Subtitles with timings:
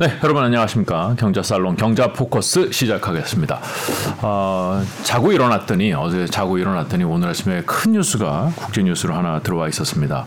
[0.00, 1.16] 네, 여러분 안녕하십니까.
[1.18, 3.60] 경자살롱 경자 포커스 시작하겠습니다.
[4.22, 10.24] 어, 자고 일어났더니, 어제 자고 일어났더니 오늘 아침에 큰 뉴스가 국제 뉴스로 하나 들어와 있었습니다.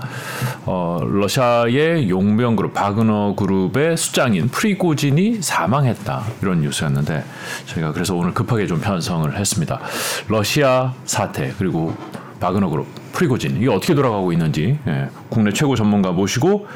[0.66, 6.22] 어, 러시아의 용병 그룹, 바그너 그룹의 수장인 프리고진이 사망했다.
[6.42, 7.24] 이런 뉴스였는데,
[7.68, 9.80] 저희가 그래서 오늘 급하게 좀 편성을 했습니다.
[10.28, 11.96] 러시아 사태, 그리고
[12.42, 16.68] 바그너 그룹, 프리고진 이게 어떻게 돌아가고 있는지 예, 국내 최고 전문가 모시고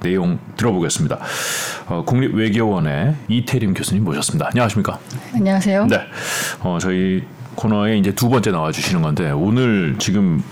[0.00, 1.18] 내용 들어보겠습니다.
[1.86, 4.48] 어, 국립외교원의 이태림 교수님 모셨습니다.
[4.48, 4.98] 안녕하십니까?
[5.34, 5.86] 안녕하세요.
[5.86, 6.00] 네,
[6.60, 7.22] 어, 저희
[7.54, 10.42] 코너에 이제 두 번째 나와 주시는 건데 오늘 지금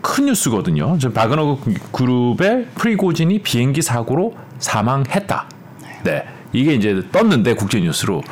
[0.00, 0.96] 큰 뉴스거든요.
[0.98, 1.58] 지금 바그너
[1.92, 5.48] 그룹의 프리고진이 비행기 사고로 사망했다.
[6.04, 6.24] 네.
[6.52, 8.22] 이게 이제 떴는데 국제 뉴스로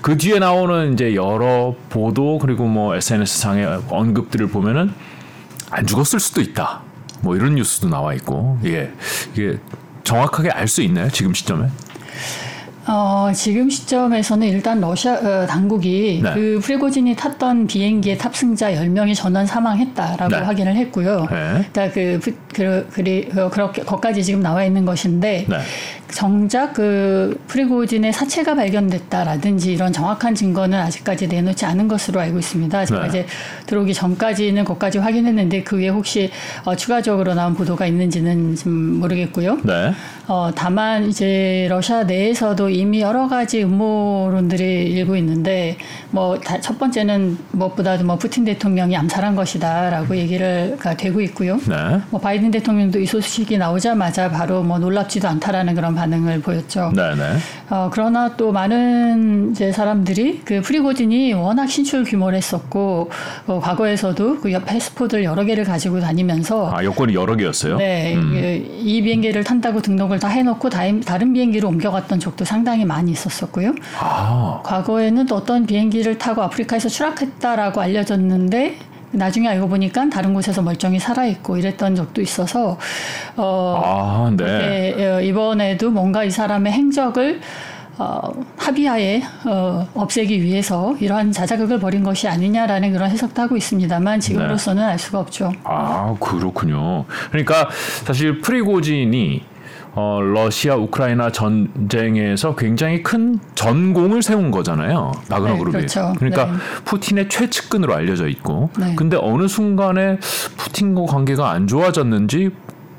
[0.00, 4.92] 그 뒤에 나오는 이제 여러 보도 그리고 뭐 SNS 상의 언급들을 보면은
[5.70, 6.82] 안 죽었을 수도 있다.
[7.20, 8.92] 뭐 이런 뉴스도 나와 있고 이게
[9.32, 9.58] 이게
[10.04, 11.68] 정확하게 알 수 있나요 지금 시점에?
[12.86, 16.34] 어, 지금 시점에서는 일단 러시아 어, 당국이 네.
[16.34, 20.42] 그 프리고진이 탔던 비행기의 탑승자 10명이 전원 사망했다라고 네.
[20.42, 21.20] 확인을 했고요.
[21.30, 21.64] 네.
[21.72, 25.58] 그러니까 그, 그, 그, 그, 그렇게, 거까지 지금 나와 있는 것인데, 네.
[26.14, 32.84] 정작 그 프리고진의 사체가 발견됐다라든지 이런 정확한 증거는 아직까지 내놓지 않은 것으로 알고 있습니다.
[32.86, 33.08] 제가 네.
[33.08, 33.26] 이제
[33.66, 36.30] 들어오기 전까지는 거까지 확인했는데 그 외에 혹시
[36.64, 39.58] 어, 추가적으로 나온 보도가 있는지는 좀 모르겠고요.
[39.64, 39.92] 네.
[40.26, 45.76] 어, 다만 이제 러시아 내에서도 이미 여러 가지 음모론들이 일고 있는데
[46.10, 51.56] 뭐 첫 번째는 무엇보다도 뭐 푸틴 대통령이 암살한 것이다라고 얘기를 가 되고 있고요.
[51.68, 52.00] 네.
[52.10, 56.92] 뭐 바이든 대통령도 이 소식이 나오자마자 바로 뭐 놀랍지도 않다라는 그런 반응을 보였죠.
[56.94, 57.14] 네네.
[57.14, 57.38] 네.
[57.70, 63.10] 어, 그러나 또 많은 이제 사람들이 그 프리고진이 워낙 신출 규모를 했었고
[63.46, 67.78] 어, 과거에서도 그 스포들 여러 개를 가지고 다니면서 아 여권이 여러 개였어요.
[67.78, 68.32] 네, 음.
[68.32, 73.74] 그이 비행기를 탄다고 등록을 다 해놓고 다른 다른 비행기로 옮겨갔던 적도 상당히 많이 있었었고요.
[73.98, 74.60] 아.
[74.64, 78.76] 과거에는 또 어떤 비행기를 타고 아프리카에서 추락했다라고 알려졌는데
[79.16, 82.78] 나중에 알고 보니까 다른 곳에서 멀쩡히 살아 있고 이랬던 적도 있어서
[83.36, 84.94] 어 아, 네.
[85.06, 87.40] 어, 이번에도 뭔가 이 사람의 행적을
[87.96, 94.82] 어, 합의하에 어, 없애기 위해서 이러한 자자극을 벌인 것이 아니냐라는 그런 해석도 하고 있습니다만 지금으로서는
[94.82, 94.92] 네.
[94.92, 95.52] 알 수가 없죠.
[95.62, 97.04] 아 그렇군요.
[97.30, 97.68] 그러니까
[98.04, 99.53] 사실 프리고진이
[99.96, 105.12] 어, 러시아 우크라이나 전쟁에서 굉장히 큰 전공을 세운 거잖아요.
[105.28, 105.76] 바그너 네, 그룹이.
[105.76, 106.12] 그렇죠.
[106.18, 106.52] 그러니까 네.
[106.84, 108.70] 푸틴의 최측근으로 알려져 있고.
[108.78, 108.94] 네.
[108.96, 110.18] 근데 어느 순간에
[110.56, 112.50] 푸틴과 관계가 안 좋아졌는지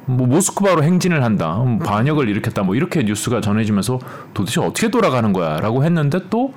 [0.05, 3.99] 뭐 모스크바로 행진을 한다, 뭐 반역을 일으켰다, 뭐 이렇게 뉴스가 전해지면서
[4.33, 6.53] 도대체 어떻게 돌아가는 거야라고 했는데 또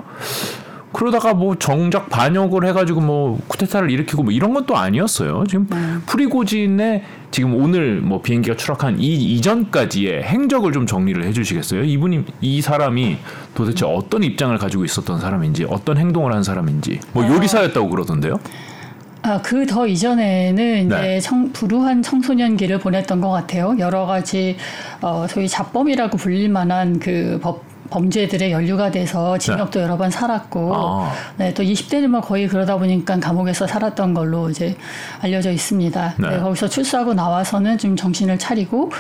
[0.93, 5.45] 그러다가 뭐 정작 반역을 해가지고 뭐 쿠데타를 일으키고 뭐 이런 건 또 아니었어요.
[5.49, 5.77] 지금 네.
[6.07, 11.85] 프리고진의 지금 오늘 뭐 비행기가 추락한 이 이전까지의 행적을 좀 정리를 해주시겠어요?
[11.85, 13.17] 이분이 이 사람이
[13.55, 17.29] 도대체 어떤 입장을 가지고 있었던 사람인지 어떤 행동을 한 사람인지 뭐 아.
[17.29, 18.39] 요리사였다고 그러던데요.
[19.23, 20.87] 아, 그 더 이전에는 네.
[20.87, 23.75] 이제 청, 불우한 청소년기를 보냈던 것 같아요.
[23.79, 24.57] 여러 가지,
[25.03, 29.85] 어, 소위 자범이라고 불릴 만한 그 법, 범죄들의 연루가 돼서 징역도 네.
[29.85, 31.13] 여러 번 살았고, 아.
[31.37, 34.77] 네, 또 20대는 뭐 거의 그러다 보니까 감옥에서 살았던 걸로 이제
[35.21, 36.15] 알려져 있습니다.
[36.19, 36.29] 네.
[36.29, 38.91] 네, 거기서 출소하고 나와서는 좀 정신을 차리고,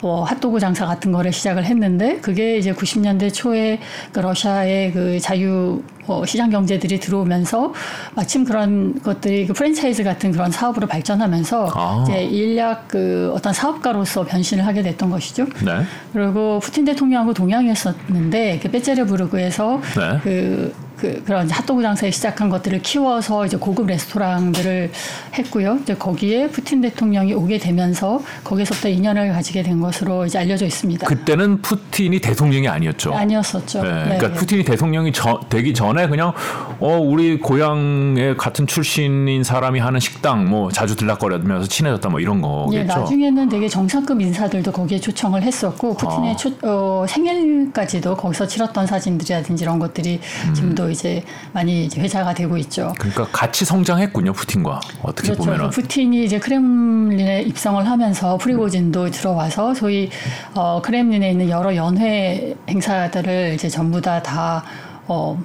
[0.00, 3.80] 뭐 핫도그 장사 같은 거를 시작을 했는데, 그게 이제 90년대 초에
[4.12, 7.74] 그 러시아의 그 자유 뭐 시장 경제들이 들어오면서
[8.14, 12.04] 마침 그런 것들이 그 프랜차이즈 같은 그런 사업으로 발전하면서 아.
[12.08, 15.44] 이제 인력 그 어떤 사업가로서 변신을 하게 됐던 것이죠.
[15.64, 15.82] 네.
[16.14, 20.20] 그리고 푸틴 대통령하고 동양이었었는데 그 베제르부르크에서 네.
[20.22, 24.90] 그, 그 그런 핫도그 장사에 시작한 것들을 키워서 이제 고급 레스토랑들을
[25.34, 25.78] 했고요.
[25.82, 31.06] 이제 거기에 푸틴 대통령이 오게 되면서 거기서부터 인연을 가지게 된 것으로 이제 알려져 있습니다.
[31.06, 33.14] 그때는 푸틴이 대통령이 아니었죠.
[33.14, 33.82] 아니었었죠.
[33.82, 33.88] 네.
[33.88, 34.34] 그러니까 네.
[34.34, 36.32] 푸틴이 대통령이 저, 되기 전에 그냥
[36.80, 42.78] 어 우리 고향에 같은 출신인 사람이 하는 식당 뭐 자주 들락거리면서 친해졌다 뭐 이런 거겠죠.
[42.78, 46.36] 예, 나중에는 되게 정상급 인사들도 거기에 초청을 했었고 푸틴의 아.
[46.36, 50.54] 초, 어, 생일까지도 거기서 치렀던 사진들이라든지 이런 것들이 음.
[50.54, 52.92] 지금도 이제 많이 이제 회자가 되고 있죠.
[52.98, 55.50] 그러니까 같이 성장했군요, 푸틴과 어떻게 그렇죠.
[55.50, 59.10] 보면 푸틴이 이제 크렘린에 입성을 하면서 프리고진도 음.
[59.10, 60.10] 들어와서 소위
[60.54, 64.64] 어, 크렘린에 있는 여러 연회 행사들을 이제 전부 다다
[65.06, 65.38] 어,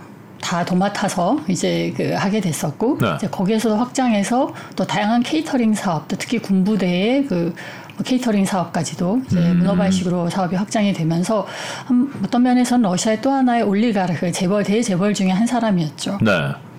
[0.43, 3.13] 다 도맡아서 이제 그 하게 됐었고 네.
[3.15, 7.55] 이제 거기에서도 확장해서 또 다양한 케이터링 사업, 또 특히 군부대의 그
[8.03, 9.59] 케이터링 사업까지도 이제 음.
[9.59, 11.45] 문어발식으로 사업이 확장이 되면서
[11.85, 16.19] 한, 어떤 면에서는 러시아의 또 하나의 올리가르크 재벌 대재벌 중에 한 사람이었죠.
[16.21, 16.31] 네.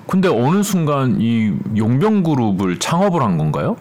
[0.06, 3.76] 근데 어느 순간 이 용병 그룹을 창업을 한 건가요?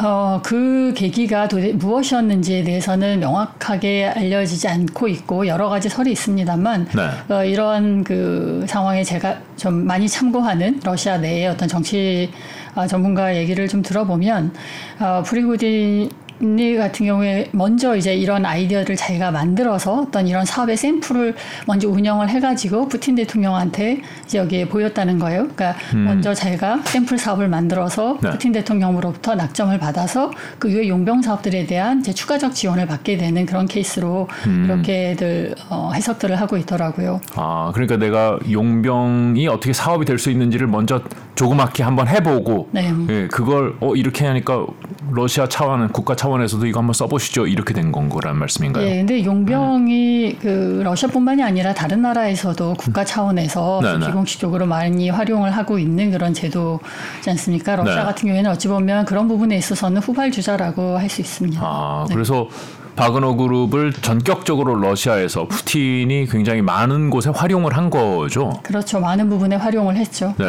[0.00, 7.34] 어, 그 계기가 도대 무엇이었는지에 대해서는 명확하게 알려지지 않고 있고 여러 가지 설이 있습니다만 네.
[7.34, 12.30] 어, 이런 그 상황에 제가 좀 많이 참고하는 러시아 내의 어떤 정치
[12.76, 14.52] 어, 전문가 얘기를 좀 들어보면
[15.00, 21.34] 어, 프리고딘 니 같은 경우에 먼저 이제 이런 아이디어를 자기가 만들어서 어떤 이런 사업의 샘플을
[21.66, 25.48] 먼저 운영을 해가지고 푸틴 대통령한테 이제 여기에 보였다는 거예요.
[25.48, 26.04] 그러니까 음.
[26.04, 28.30] 먼저 자기가 샘플 사업을 만들어서 네.
[28.30, 33.66] 푸틴 대통령으로부터 낙점을 받아서 그 이후에 용병 사업들에 대한 이제 추가적 지원을 받게 되는 그런
[33.66, 34.64] 케이스로 음.
[34.66, 37.20] 이렇게들 어, 해석들을 하고 있더라고요.
[37.34, 41.00] 아 그러니까 내가 용병이 어떻게 사업이 될 수 있는지를 먼저
[41.36, 42.92] 조그맣게 한번 해보고 네.
[43.08, 44.66] 예, 그걸 어 이렇게 하니까
[45.12, 48.86] 러시아 차원은 국가 차원 에서도 이거 한번 써보시죠 이렇게 된 건 거란 말씀인가요?
[48.86, 50.38] 예, 근데 용병이 네.
[50.40, 54.06] 그 러시아뿐만이 아니라 다른 나라에서도 국가 차원에서 네, 네.
[54.06, 57.76] 비공식적으로 많이 활용을 하고 있는 그런 제도지 않습니까?
[57.76, 58.02] 러시아 네.
[58.04, 61.60] 같은 경우에는 어찌 보면 그런 부분에 있어서는 후발주자라고 할 수 있습니다.
[61.64, 62.14] 아, 네.
[62.14, 62.46] 그래서
[62.94, 68.60] 바그너 그룹을 전격적으로 러시아에서 푸틴이 굉장히 많은 곳에 활용을 한 거죠.
[68.62, 69.00] 그렇죠.
[69.00, 70.34] 많은 부분에 활용을 했죠.
[70.36, 70.44] 네.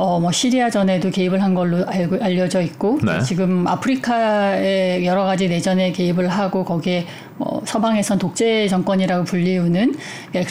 [0.00, 3.20] 어, 뭐 시리아 전에도 개입을 한 걸로 알고 알려져 있고 네.
[3.20, 7.04] 지금 아프리카의 여러 가지 내전에 개입을 하고 거기에
[7.36, 9.94] 뭐 서방에선 독재 정권이라고 불리우는
[10.36, 10.42] 예,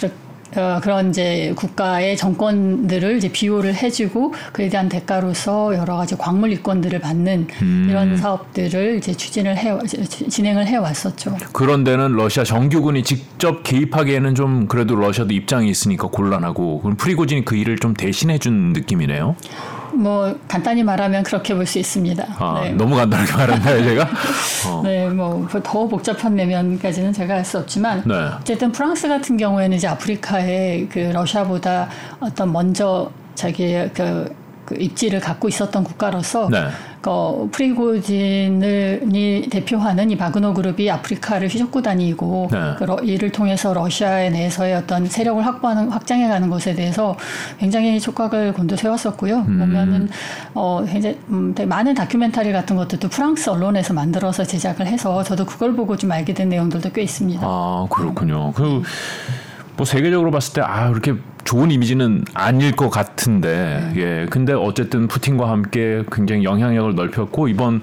[0.56, 7.00] 어, 그런 이제 국가의 정권들을 이제 비호를 해주고 그에 대한 대가로서 여러 가지 광물 이권들을
[7.00, 7.88] 받는 음.
[7.90, 9.78] 이런 사업들을 이제 추진을 해
[10.30, 11.38] 진행을 해 왔었죠.
[11.54, 17.56] 그런 데는 러시아 정규군이 직접 개입하기에는 좀 그래도 러시아도 입장이 있으니까 곤란하고 그럼 프리고진이 그
[17.56, 19.36] 일을 좀 대신해 준 느낌이네요.
[19.94, 22.26] 뭐 간단히 말하면 그렇게 볼 수 있습니다.
[22.38, 22.72] 아, 네.
[22.72, 24.04] 너무 간단하게 말했나요, 제가?
[24.68, 24.82] 어.
[24.84, 28.14] 네, 뭐 더 복잡한 내면까지는 제가 할 수 없지만 네.
[28.40, 31.90] 어쨌든 프랑스 같은 경우에는 이제 아프리카에 그 러시아보다
[32.20, 34.34] 어떤 먼저 자기의 그,
[34.70, 36.68] 그 입지를 갖고 있었던 국가로서 네.
[37.02, 39.02] 그 프리고진을
[39.50, 42.76] 대표하는 이 바그너 그룹이 아프리카를 휘젓고 다니고 네.
[42.78, 47.18] 그 이를 통해서 러시아 내에서의 어떤 세력을 확보하는 확장해가는 것에 대해서
[47.58, 49.38] 굉장히 촉각을 곤두세웠었고요.
[49.38, 49.60] 음.
[49.60, 50.10] 보면은
[50.54, 55.74] 어 굉장히 음, 되게 많은 다큐멘터리 같은 것들도 프랑스 언론에서 만들어서 제작을 해서 저도 그걸
[55.74, 57.42] 보고 좀 알게 된 내용들도 꽤 있습니다.
[57.44, 58.52] 아 그렇군요.
[58.52, 58.84] 그
[59.80, 61.14] 뭐 세계적으로 봤을 때 아 이렇게
[61.46, 64.02] 좋은 이미지는 아닐 것 같은데 네.
[64.02, 67.80] 예 근데 어쨌든 푸틴과 함께 굉장히 영향력을 넓혔고 이번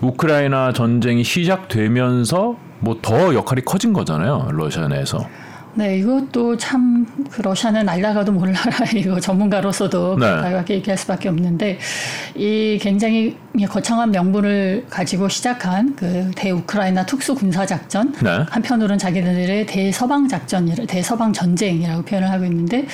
[0.00, 5.26] 우크라이나 전쟁이 시작되면서 뭐 더 역할이 커진 거잖아요 러시아 내에서.
[5.74, 10.26] 네, 이것도 참 그 러시아는 알다가도 몰라라 이거 전문가로서도 네.
[10.26, 11.78] 가볍게 얘기할 수밖에 없는데
[12.34, 13.36] 이 굉장히
[13.68, 18.44] 거창한 명분을 가지고 시작한 그 대우크라이나 특수 군사 작전 네.
[18.50, 22.86] 한편으로는 자기들의 대서방 작전이라 대서방 전쟁이라고 표현을 하고 있는데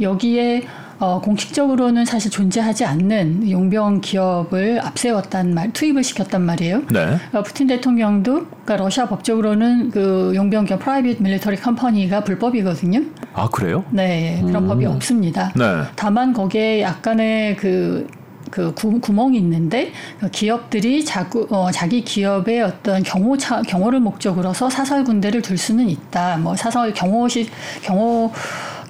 [0.00, 0.66] 여기에
[1.00, 6.82] 어, 공식적으로는 사실 존재하지 않는 용병 기업을 앞세웠단 말, 투입을 시켰단 말이에요.
[6.92, 7.18] 네.
[7.32, 13.02] 어, 푸틴 대통령도 그러니까 러시아 법적으로는 그 용병 기업 private military company가 불법이거든요.
[13.32, 13.82] 아 그래요?
[13.90, 14.68] 네, 그런 음.
[14.68, 15.52] 법이 없습니다.
[15.56, 15.84] 네.
[15.96, 23.38] 다만 거기에 약간의 그그 구 멍이 있는데 그 기업들이 자구, 어, 자기 기업의 어떤 경호
[23.38, 26.36] 차, 경호를 목적으로서 사설 군대를 둘 수는 있다.
[26.36, 27.48] 뭐 사설 경호시
[27.82, 28.32] 경호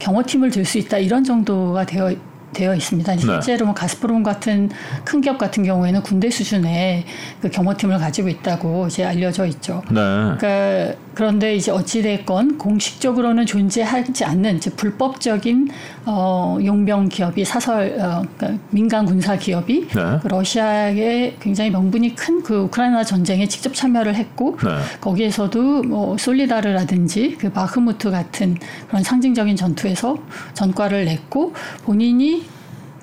[0.00, 2.12] 경호팀을 들 수 있다 이런 정도가 되어
[2.52, 3.14] 되어 있습니다.
[3.14, 3.19] 네.
[3.20, 4.70] 실제로 뭐 가스프롬 같은
[5.05, 7.05] 큰 기업 같은 경우에는 군대 수준의
[7.41, 9.82] 그 경호팀을 가지고 있다고 이제 알려져 있죠.
[9.88, 10.00] 네.
[10.39, 15.69] 그러니까 그런데 이제 어찌됐건 공식적으로는 존재하지 않는 이제 불법적인
[16.06, 20.19] 어, 용병 기업이 사설 어, 그러니까 민간 군사 기업이 네.
[20.22, 24.70] 그 러시아의 굉장히 명분이 큰 그 우크라이나 전쟁에 직접 참여를 했고 네.
[25.01, 28.56] 거기에서도 뭐 솔리다르라든지 그 바흐무트 같은
[28.89, 30.17] 그런 상징적인 전투에서
[30.55, 31.53] 전과를 냈고
[31.84, 32.40] 본인이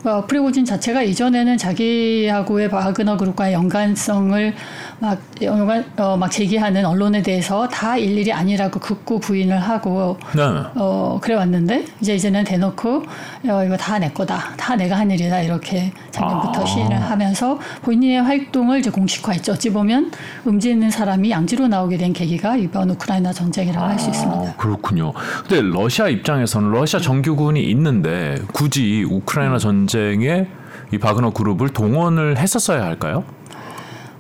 [0.07, 4.53] 어, 프리고진 자체가 이전에는 자기하고의 바그너 그룹과의 연관성을
[4.99, 10.41] 막, 연관, 어, 막 제기하는 언론에 대해서 다 일일이 아니라고 극구 부인을 하고 네.
[10.75, 13.03] 어, 그래 왔는데 이제 이제는 대놓고
[13.49, 14.53] 어, 이거 다 내 거다.
[14.55, 15.41] 다 내가 한 일이다.
[15.41, 16.65] 이렇게 작년부터 아.
[16.65, 19.53] 시인을 하면서 본인의 활동을 이제 공식화했죠.
[19.53, 20.11] 어찌 보면
[20.45, 24.53] 음지 있는 사람이 양지로 나오게 된 계기가 이번 우크라이나 전쟁이라고 아, 할수 있습니다.
[24.57, 25.13] 그렇군요.
[25.47, 30.47] 근데 러시아 입장에서는 러시아 정규군이 있는데 굳이 우크라이나 전쟁 전쟁에
[30.91, 33.23] 이 바그너 그룹을 동원을 했었어야 할까요?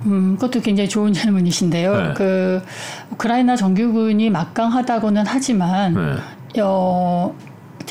[0.05, 1.95] 음, 그것도 굉장히 좋은 질문이신데요.
[1.95, 2.13] 네.
[2.15, 2.61] 그
[3.11, 6.61] 우크라이나 정규군이 막강하다고는 하지만 네.
[6.61, 7.35] 어,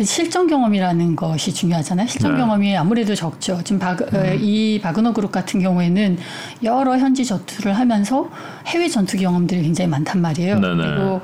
[0.04, 2.06] 실전 경험이라는 것이 중요하잖아요.
[2.06, 2.38] 실전 네.
[2.38, 3.60] 경험이 아무래도 적죠.
[3.64, 4.38] 지금 바, 어, 음.
[4.40, 6.18] 이 바그너 그룹 같은 경우에는
[6.62, 8.28] 여러 현지 전투를 하면서
[8.66, 10.58] 해외 전투 경험들이 굉장히 많단 말이에요.
[10.58, 10.76] 네네.
[10.76, 11.20] 그리고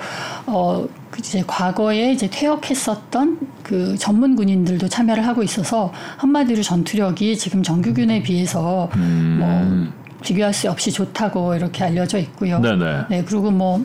[0.47, 7.63] 어, 그 이제 과거에 이제 퇴역했었던 그 전문 군인들도 참여를 하고 있어서 한마디로 전투력이 지금
[7.63, 9.37] 정규군에 비해서 음.
[9.41, 12.61] 뭐 비교할 수 없이 좋다고 이렇게 알려져 있고요.
[12.61, 13.05] 네네.
[13.11, 13.85] 네 그리고 뭐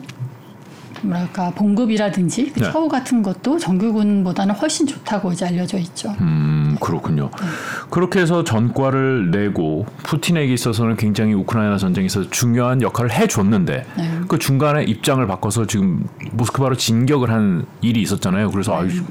[1.02, 2.70] 뭐랄까 봉급이라든지 그 네.
[2.70, 6.14] 처우 같은 것도 정규군보다는 훨씬 좋다고 이제 알려져 있죠.
[6.20, 7.30] 음 그렇군요.
[7.40, 7.46] 네.
[7.90, 14.20] 그렇게 해서 전과를 내고 푸틴에게 있어서는 굉장히 우크라이나 전쟁에서 중요한 역할을 해줬는데 네.
[14.28, 18.50] 그 중간에 입장을 바꿔서 지금 모스크바로 진격을 한 일이 있었잖아요.
[18.50, 18.78] 그래서 네.
[18.78, 19.02] 아유,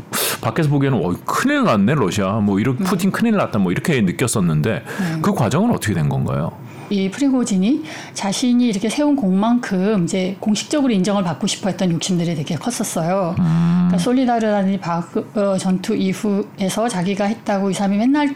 [0.41, 2.89] 밖에서 보기에는 어, 큰일 났네 러시아 뭐 이렇게 네.
[2.89, 5.19] 푸틴 큰일 났다 뭐 이렇게 느꼈었는데 네.
[5.21, 6.51] 그 과정은 어떻게 된 건가요?
[6.89, 13.35] 이 프리고진이 자신이 이렇게 세운 공만큼 이제 공식적으로 인정을 받고 싶어 했던 욕심들이 되게 컸었어요.
[13.39, 13.43] 음.
[13.87, 15.03] 그러니까 솔리다르라는 바
[15.35, 18.35] 어, 전투 이후에서 자기가 했다고 이 사람이 맨날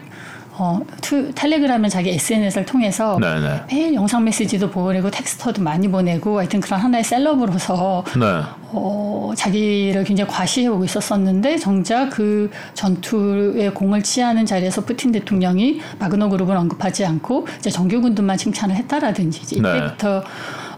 [0.54, 3.62] 어, 투, 텔레그램은 자기 SNS를 통해서 네네.
[3.70, 8.42] 매일 영상 메시지도 보내고 텍스트도 많이 보내고 하여튼 그런 하나의 celeb으로서 네.
[8.72, 16.56] 어, 자기를 굉장히 과시해오고 있었었는데 정작 그 전투에 공을 취하는 자리에서 푸틴 대통령이 바그너 그룹을
[16.56, 19.76] 언급하지 않고 이제 정규군들만 칭찬을 했다라든지 네.
[19.76, 20.26] 이때부터 네.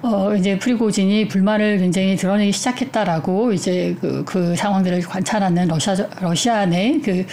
[0.03, 7.01] 어, 이제 프리고진이 불만을 굉장히 드러내기 시작했다라고 이제 그, 그 상황들을 관찰하는 러시아, 러시아 내
[7.05, 7.25] 그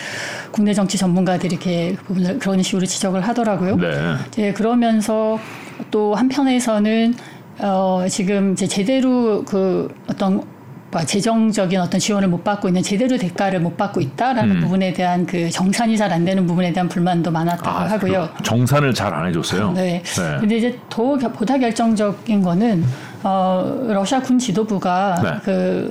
[0.51, 3.77] 국내 정치 전문가들이 이렇게 부분을 그런 식으로 지적을 하더라고요.
[3.77, 4.15] 네.
[4.27, 5.39] 이제 그러면서
[5.89, 7.15] 또 한편에서는
[7.59, 10.47] 어, 지금 이제 제대로 그 어떤 뭐
[11.05, 14.61] 재정적인 어떤 지원을 못 받고 있는 제대로 대가를 못 받고 있다라는 음.
[14.61, 18.27] 부분에 대한 그 정산이 잘 안 되는 부분에 대한 불만도 많았다고 아, 하고요.
[18.43, 19.71] 정산을 잘 안 해줬어요.
[19.71, 20.03] 네.
[20.03, 20.37] 네.
[20.39, 22.83] 근데 이제 더 보다 결정적인 거는
[23.23, 25.81] 어, 러시아 군 지도부가 네.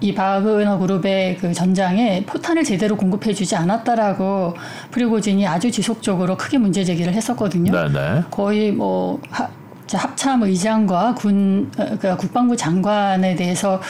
[0.00, 4.54] 그이 바그너 그룹의 그 전장에 포탄을 제대로 공급해주지 않았다라고
[4.90, 7.72] 프리고진이 아주 지속적으로 크게 문제 제기를 했었거든요.
[7.72, 7.92] 네네.
[7.92, 8.22] 네.
[8.30, 9.48] 거의 뭐 하,
[9.92, 13.80] 합참 의장과 군 어, 그 국방부 장관에 대해서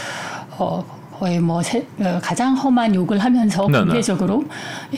[0.59, 0.85] 어,
[1.19, 3.85] 거의 뭐 세, 어, 가장 험한 욕을 하면서 네네.
[3.85, 4.45] 공개적으로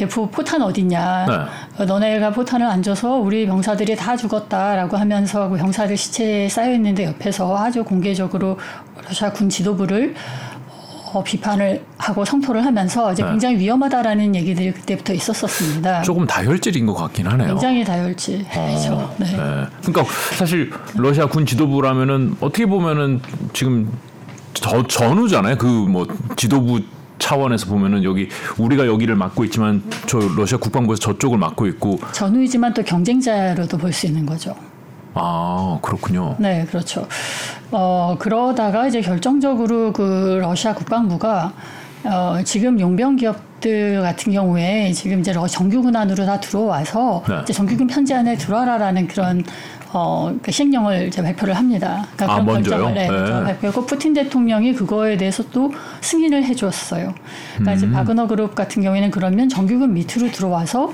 [0.00, 1.83] 예, 포탄 어딨냐 네.
[1.83, 7.05] 어, 너네가 포탄을 안 줘서 우리 병사들이 다 죽었다라고 하면서 그 병사들 시체에 쌓여 있는데
[7.05, 8.59] 옆에서 아주 공개적으로
[9.07, 10.15] 러시아 군 지도부를
[11.12, 13.31] 어, 비판을 하고 성토를 하면서 이제 네.
[13.31, 16.03] 굉장히 위험하다라는 얘기들이 그때부터 있었었습니다.
[16.03, 17.49] 조금 다혈질인 것 같긴 하네요.
[17.49, 18.93] 굉장히 다혈질이죠.
[18.93, 19.27] 어, 네.
[19.27, 19.67] 네.
[19.83, 20.05] 그러니까
[20.37, 23.21] 사실 러시아 군 지도부라면은 어떻게 보면은
[23.55, 23.91] 지금
[24.55, 25.57] 저 전후잖아요.
[25.59, 26.81] 그 뭐 지도부
[27.19, 28.28] 차원에서 보면은 여기
[28.59, 34.07] 우리가 여기를 맡고 있지만 저 러시아 국방부에서 저쪽을 맡고 있고 전후이지만 또 경쟁자로도 볼 수
[34.07, 34.55] 있는 거죠.
[35.14, 36.37] 아 그렇군요.
[36.38, 37.07] 네, 그렇죠.
[37.73, 41.52] 어 그러다가 이제 결정적으로 그 러시아 국방부가
[42.05, 47.40] 어, 지금 용병 기업들 같은 경우에 지금 이제 정규군 안으로 다 들어와서 네.
[47.43, 49.43] 이제 정규군 편제 안에 들어와라라는 그런
[49.92, 52.07] 어, 그 시행령을 이제 발표를 합니다.
[52.14, 53.45] 그러니까 아, 그런 결정을 네, 네.
[53.45, 57.14] 발표했고 푸틴 대통령이 그거에 대해서 또 승인을 해주었어요.
[57.54, 57.76] 그러니까 음.
[57.76, 60.92] 이제 바그너 그룹 같은 경우에는 그러면 정규군 밑으로 들어와서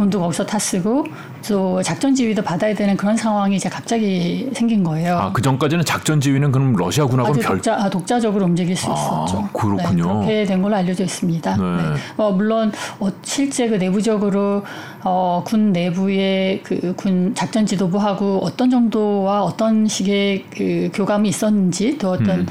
[0.00, 1.04] 돈도 거기서 다 쓰고
[1.48, 5.16] 또 작전 지휘도 받아야 되는 그런 상황이 이제 갑자기 생긴 거예요.
[5.18, 9.48] 아, 그 전까지는 작전 지휘는 그럼 러시아군하고 별 독자, 아, 독자적으로 움직일 수 아, 있었죠.
[9.52, 10.04] 그렇군요.
[10.20, 11.56] 네, 그렇게 된 걸로 알려져 있습니다.
[11.56, 11.62] 네.
[11.62, 11.82] 네.
[12.16, 14.64] 어, 물론 어, 실제 그 내부적으로
[15.02, 22.10] 어, 군 내부의 그 군 작전 지도부하고 어떤 정도와 어떤 식의 그 교감이 있었는지 또
[22.10, 22.46] 어떤 음.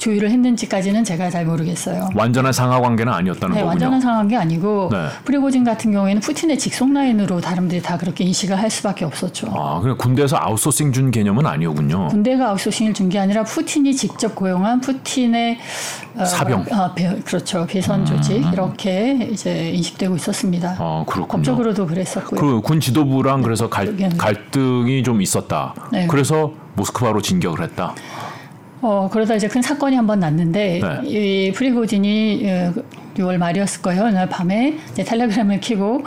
[0.00, 2.08] 조율을 했는지까지는 제가 잘 모르겠어요.
[2.14, 3.68] 완전한 상하 관계는 아니었다는 네, 거군요.
[3.68, 5.06] 완전한 상하 관계 아니고 네.
[5.26, 9.48] 프리고진 같은 경우에는 푸틴의 직속 라인으로 사람들이 다 그렇게 인식을 할 수밖에 없었죠.
[9.54, 12.08] 아, 그냥 군대에서 아웃소싱 준 개념은 아니었군요.
[12.08, 15.58] 군대가 아웃소싱을 준 게 아니라 푸틴이 직접 고용한 푸틴의
[16.16, 18.52] 어, 사병, 어, 어, 배, 그렇죠, 비선 조직 음.
[18.52, 20.76] 이렇게 이제 인식되고 있었습니다.
[20.78, 21.26] 아, 그렇군요.
[21.42, 22.40] 법적으로도 그랬었고요.
[22.40, 25.74] 그 군 지도부랑 그래서 갈, 갈등이 좀 있었다.
[25.92, 26.06] 네.
[26.06, 27.94] 그래서 모스크바로 진격을 했다.
[28.82, 31.08] 어, 그러다 이제 큰 사건이 한 번 났는데, 네.
[31.08, 32.42] 이 프리고진이
[33.16, 34.08] 6월 어, 말이었을 거예요.
[34.10, 36.02] 날 밤에 이제 텔레그램을 키고,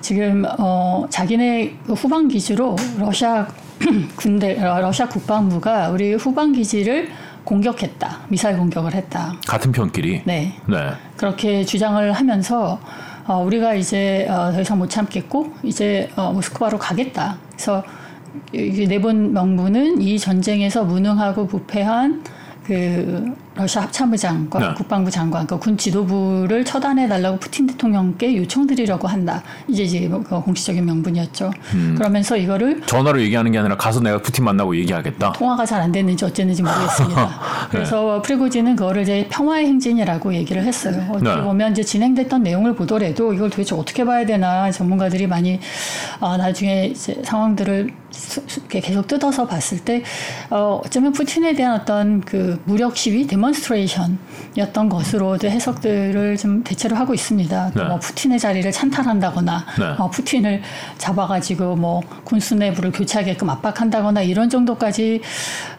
[0.00, 3.46] 지금, 어, 자기네 후방 기지로 러시아
[4.16, 7.08] 군대, 어, 러시아 국방부가 우리 후방 기지를
[7.44, 8.20] 공격했다.
[8.28, 9.34] 미사일 공격을 했다.
[9.46, 10.22] 같은 편끼리?
[10.24, 10.54] 네.
[10.66, 10.76] 네.
[11.16, 12.80] 그렇게 주장을 하면서,
[13.26, 17.36] 어, 우리가 이제 어, 더 이상 못 참겠고, 이제 어, 모스크바로 가겠다.
[17.50, 17.82] 그래서
[18.52, 22.22] 내본 명분은 이 전쟁에서 무능하고 부패한
[22.64, 24.74] 그 러시아 합참부 장관, 네.
[24.74, 29.42] 국방부 장관, 그 군 지도부를 처단해 달라고 푸틴 대통령께 요청드리려고 한다.
[29.68, 31.50] 이제 이제 뭐그 공식적인 명분이었죠.
[31.74, 31.94] 음.
[31.96, 35.32] 그러면서 이거를 전화로 얘기하는 게 아니라 가서 내가 푸틴 만나고 얘기하겠다.
[35.32, 37.24] 통화가 잘 안 됐는지 어쨌는지 모르겠습니다.
[37.26, 37.68] 네.
[37.70, 41.06] 그래서 프리고진은 그거를 이제 평화의 행진이라고 얘기를 했어요.
[41.10, 41.42] 어떻게 네.
[41.42, 45.60] 보면 이제 진행됐던 내용을 보더라도 이걸 도대체 어떻게 봐야 되나 전문가들이 많이
[46.20, 47.90] 어, 나중에 이제 상황들을
[48.68, 50.02] 계속 뜯어서 봤을 때
[50.50, 57.14] 어, 어쩌면 푸틴에 대한 어떤 그 무력 시위, 데모 데몬스트레이션이었던 것으로도 해석들을 좀 대체로 하고
[57.14, 57.72] 있습니다.
[57.74, 57.84] 네.
[57.84, 59.84] 뭐 푸틴의 자리를 찬탈한다거나 네.
[59.98, 60.62] 어, 푸틴을
[60.98, 65.20] 잡아가지고 뭐 군수 내부를 교체하게끔 압박한다거나 이런 정도까지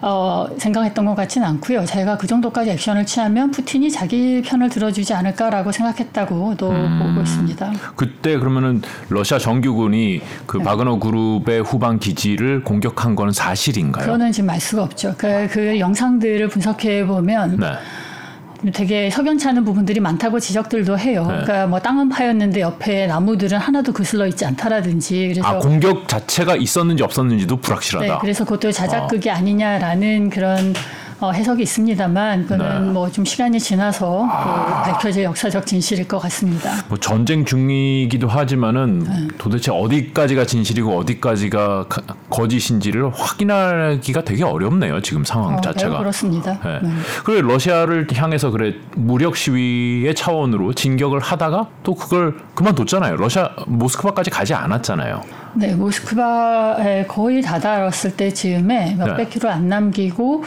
[0.01, 1.85] 어, 생각했던 것 같지는 않고요.
[1.85, 7.73] 자기가 그 정도까지 액션을 취하면 푸틴이 자기 편을 들어주지 않을까라고 생각했다고도 음, 보고 있습니다.
[7.95, 10.63] 그때 그러면은 러시아 정규군이 그 네.
[10.63, 14.05] 바그너 그룹의 후방 기지를 공격한 건 사실인가요?
[14.05, 15.15] 그거는 지금 알 수가 없죠.
[15.17, 17.56] 그, 그 영상들을 분석해 보면.
[17.57, 18.71] 네.
[18.73, 21.21] 되게 석연치 않은 부분들이 많다고 지적들도 해요.
[21.21, 21.27] 네.
[21.27, 25.29] 그러니까 뭐 땅은 파였는데 옆에 나무들은 하나도 거슬러 있지 않다라든지.
[25.33, 28.13] 그래서 아 공격 자체가 있었는지 없었는지도 불확실하다.
[28.13, 29.33] 네, 그래서 그것도 자작극이 어.
[29.33, 30.73] 아니냐라는 그런
[31.19, 32.91] 어, 해석이 있습니다만 그거는 네.
[32.91, 34.83] 뭐좀 시간이 지나서 아.
[34.85, 36.71] 그 밝혀질 역사적 진실일 것 같습니다.
[36.89, 39.27] 뭐 전쟁 중이기도 하지만은 네.
[39.39, 41.85] 도대체 어디까지가 진실이고 어디까지가
[42.29, 45.01] 거짓인지를 확인하기가 되게 어렵네요.
[45.01, 45.93] 지금 상황 어, 자체가.
[45.93, 46.59] 네, 그렇습니다.
[46.63, 46.79] 네.
[46.83, 46.89] 네.
[47.23, 53.15] 그래 러시아를 향해서 그래 무력 시위의 차원으로 진격을 하다가 또 그걸 그만뒀잖아요.
[53.15, 55.21] 러시아 모스크바까지 가지 않았잖아요.
[55.55, 59.29] 네, 모스크바에 거의 다다랐을 때즈음에 몇백 네.
[59.29, 60.43] 킬로 안 남기고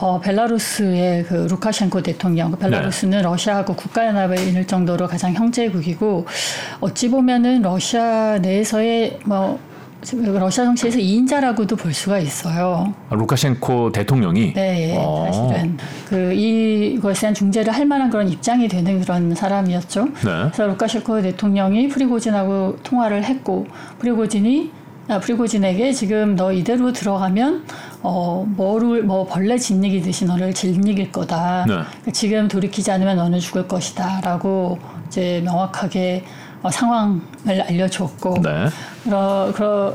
[0.00, 3.22] 어, 벨라루스의 그 루카셴코 대통령, 그 벨라루스는 네.
[3.22, 6.26] 러시아하고 국가연합에 있을 정도로 가장 형제국이고
[6.80, 9.58] 어찌 보면은 러시아 내에서의 뭐
[10.12, 12.92] 러시아 정치에서 2인자라고도 볼 수가 있어요.
[13.08, 14.52] 아, 루카셴코 대통령이?
[14.52, 15.24] 네, 예, 어.
[15.26, 20.04] 사실은 그 이것에 대한 중재를 할 만한 그런 입장이 되는 그런 사람이었죠.
[20.04, 20.12] 네.
[20.52, 23.66] 그래서 루카셴코 대통령이 프리고진하고 통화를 했고
[24.00, 24.70] 프리고진이
[25.08, 27.64] 아, 프리고진에게 지금 너 이대로 들어가면
[28.06, 31.64] 어 뭐를 뭐 벌레 짓이기듯이 너를 짓이길 거다.
[31.66, 31.72] 네.
[31.72, 36.24] 그러니까 지금 돌이키지 않으면 너는 죽을 것이다라고 이제 명확하게
[36.64, 37.20] 어, 상황을
[37.68, 38.68] 알려줬고 네.
[39.04, 39.52] 그러,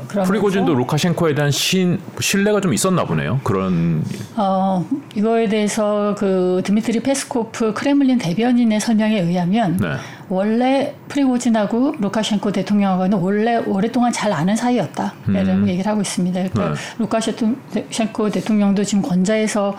[0.08, 3.40] 그러, 프리고진도 루카셴코에 대한 신, 신뢰가 좀 있었나 보네요.
[3.42, 4.04] 그런
[4.36, 4.84] 어,
[5.16, 9.94] 이거에 대해서 그 드미트리 페스코프 크렘린 대변인의 설명에 의하면 네.
[10.30, 15.12] 원래 프리고진하고 루카셴코 대통령하고는 원래 오랫동안 잘 아는 사이였다.
[15.28, 15.68] 이런 음.
[15.68, 16.40] 얘기를 하고 있습니다.
[16.48, 16.80] 그러니까 네.
[16.98, 19.76] 루카셴코 대통령도 지금 권좌에서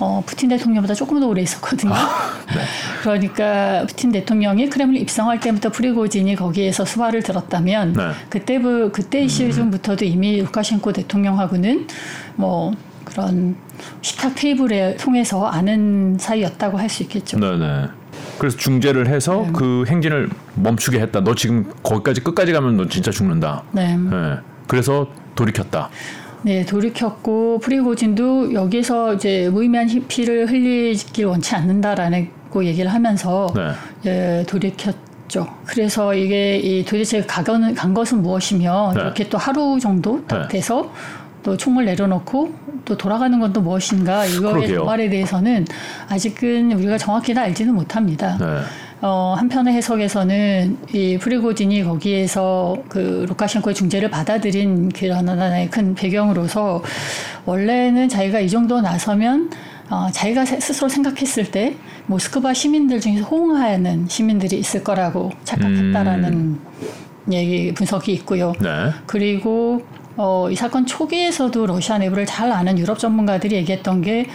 [0.00, 1.94] 어, 푸틴 대통령보다 조금 더 오래 있었거든요.
[1.94, 2.08] 아,
[2.52, 2.62] 네.
[3.02, 8.10] 그러니까 푸틴 대통령이 크렘을 입성할 때부터 프리고진이 거기에서 수화를 들었다면 네.
[8.28, 8.60] 그때
[8.92, 9.28] 그때 음.
[9.28, 11.86] 시즌부터도 이미 루카셴코 대통령하고는
[12.34, 12.72] 뭐
[13.04, 13.54] 그런
[14.02, 17.38] 식탁 테이블에 통해서 아는 사이였다고 할 수 있겠죠.
[17.38, 17.88] 네네.
[18.38, 19.52] 그래서 중재를 해서 네.
[19.54, 21.22] 그 행진을 멈추게 했다.
[21.22, 23.62] 너 지금 거기까지 끝까지 가면 너 진짜 죽는다.
[23.72, 23.96] 네.
[23.96, 24.36] 네.
[24.66, 25.90] 그래서 돌이켰다.
[26.42, 33.70] 네, 돌이켰고 프리고진도 여기서 이제 무의미한 피를 흘리길 원치 않는다라는 고 얘기를 하면서 네.
[34.06, 35.48] 예, 돌이켰죠.
[35.64, 39.00] 그래서 이게 이 도대체 가건 간 것은 무엇이며 네.
[39.00, 40.48] 이렇게 또 하루 정도 딱 네.
[40.48, 40.92] 돼서
[41.44, 42.52] 또 총을 내려놓고
[42.84, 45.64] 또 돌아가는 건 또 무엇인가 이거의 말에 대해서는
[46.08, 48.36] 아직은 우리가 정확히는 알지는 못합니다.
[48.38, 48.46] 네.
[49.00, 56.82] 어, 한편의 해석에서는 이 프리고진이 거기에서 그 루카셴코의 중재를 받아들인 그런 하나의 큰 배경으로서
[57.44, 59.50] 원래는 자기가 이 정도 나서면
[59.90, 61.76] 어, 자기가 스스로 생각했을 때
[62.06, 66.60] 모스크바 시민들 중에서 호응하는 시민들이 있을 거라고 착각했다라는 음.
[67.30, 68.52] 얘기 분석이 있고요.
[68.60, 68.90] 네.
[69.06, 69.82] 그리고
[70.16, 74.26] 어, 이 사건 초기에서도 러시아 내부를 잘 아는 유럽 전문가들이 얘기했던 게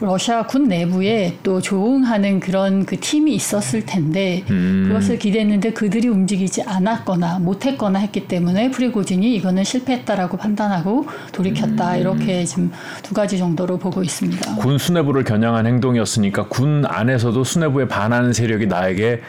[0.00, 4.84] 러시아 군 내부에 또 조응하는 그런 그 팀이 있었을 텐데 음.
[4.88, 12.00] 그것을 기대했는데 그들이 움직이지 않았거나 못했거나 했기 때문에 프리고진이 이거는 실패했다라고 판단하고 돌이켰다 음.
[12.00, 12.70] 이렇게 지금
[13.02, 14.56] 두 가지 정도로 보고 있습니다.
[14.56, 19.20] 군 수뇌부를 겨냥한 행동이었으니까 군 안에서도 수뇌부에 반하는 세력이 나에게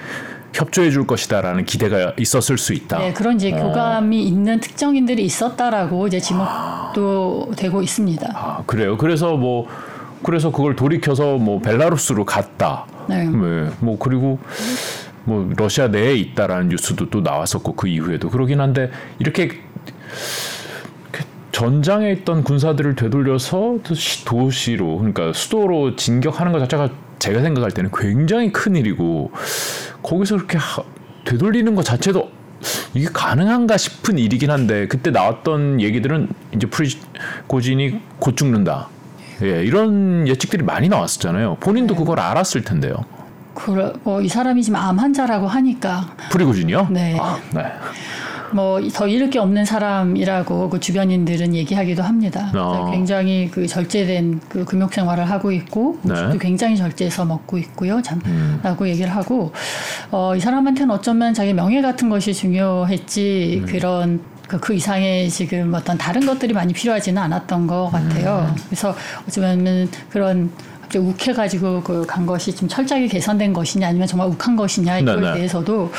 [0.54, 3.00] 협조해 줄 것이다라는 기대가 있었을 수 있다.
[3.00, 3.58] 네, 그런 이제 어.
[3.58, 7.56] 교감이 있는 특정인들이 있었다라고 이제 지목도 아.
[7.56, 8.32] 되고 있습니다.
[8.34, 8.98] 아, 그래요.
[8.98, 9.68] 그래서 뭐
[10.24, 12.86] 그래서 그걸 돌이켜서 뭐 벨라루스로 갔다.
[13.08, 13.26] 네.
[13.26, 13.70] 네.
[13.80, 14.40] 뭐 그리고
[15.24, 19.50] 뭐 러시아 내에 있다라는 뉴스도 또 나왔었고 그 이후에도 그러긴 한데 이렇게
[21.52, 23.80] 전장에 있던 군사들을 되돌려서
[24.26, 29.32] 도시로 그러니까 수도로 진격하는 것 자체가 제가 생각할 때는 굉장히 큰 일이고
[30.04, 30.82] 거기서 그렇게 하,
[31.26, 32.30] 되돌리는 것 자체도
[32.94, 38.90] 이게 가능한가 싶은 일이긴 한데 그때 나왔던 얘기들은 이제 프리고진이 곧 죽는다.
[39.42, 41.58] 예, 이런 예측들이 많이 나왔었잖아요.
[41.60, 42.00] 본인도 네.
[42.00, 42.96] 그걸 알았을 텐데요.
[43.54, 46.16] 그래, 뭐, 이 사람이 지금 암 환자라고 하니까.
[46.32, 46.88] 프리고진이요?
[46.92, 47.18] 네.
[47.20, 47.66] 아, 네.
[48.54, 52.52] 뭐 더 잃을 게 없는 사람이라고 그 주변인들은 얘기하기도 합니다.
[52.56, 52.90] 어.
[52.92, 56.14] 굉장히 그 절제된 그 금욕 생활을 하고 있고 네.
[56.40, 58.02] 굉장히 절제해서 먹고 있고요.
[58.02, 58.88] 참라고 음.
[58.88, 59.52] 얘기를 하고
[60.12, 63.66] 어, 이 사람한테는 어쩌면 자기 명예 같은 것이 중요했지 음.
[63.68, 68.48] 그런 그, 그 이상의 지금 어떤 다른 것들이 많이 필요하지는 않았던 것 같아요.
[68.50, 68.62] 음.
[68.68, 68.96] 그래서
[69.28, 70.52] 어쩌면 그런
[70.98, 75.34] 욱해가지고 그 간 것이 좀 철저하게 개선된 것이냐 아니면 정말 욱한 것이냐 이거에 네네.
[75.34, 75.92] 대해서도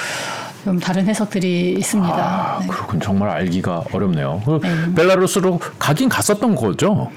[0.64, 2.14] 좀 다른 해석들이 있습니다.
[2.14, 2.66] 아, 네.
[2.66, 4.42] 그렇군 정말 알기가 어렵네요.
[4.44, 4.94] 그 네.
[4.94, 7.11] 벨라루스로 가긴 갔었던 거죠?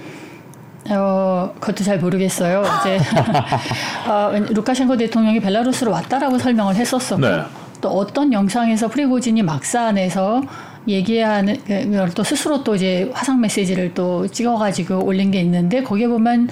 [0.90, 2.64] 어, 그것도 잘 모르겠어요.
[2.82, 3.00] 이제
[4.10, 7.44] 어, 루카셴코 대통령이 벨라루스로 왔다라고 설명을 했었었고 네.
[7.82, 10.42] 또 어떤 영상에서 프리고진이 막사 안에서
[10.88, 11.58] 얘기하는
[12.16, 16.50] 또 스스로 또 이제 화상 메시지를 또 찍어가지고 올린 게 있는데 거기에 보면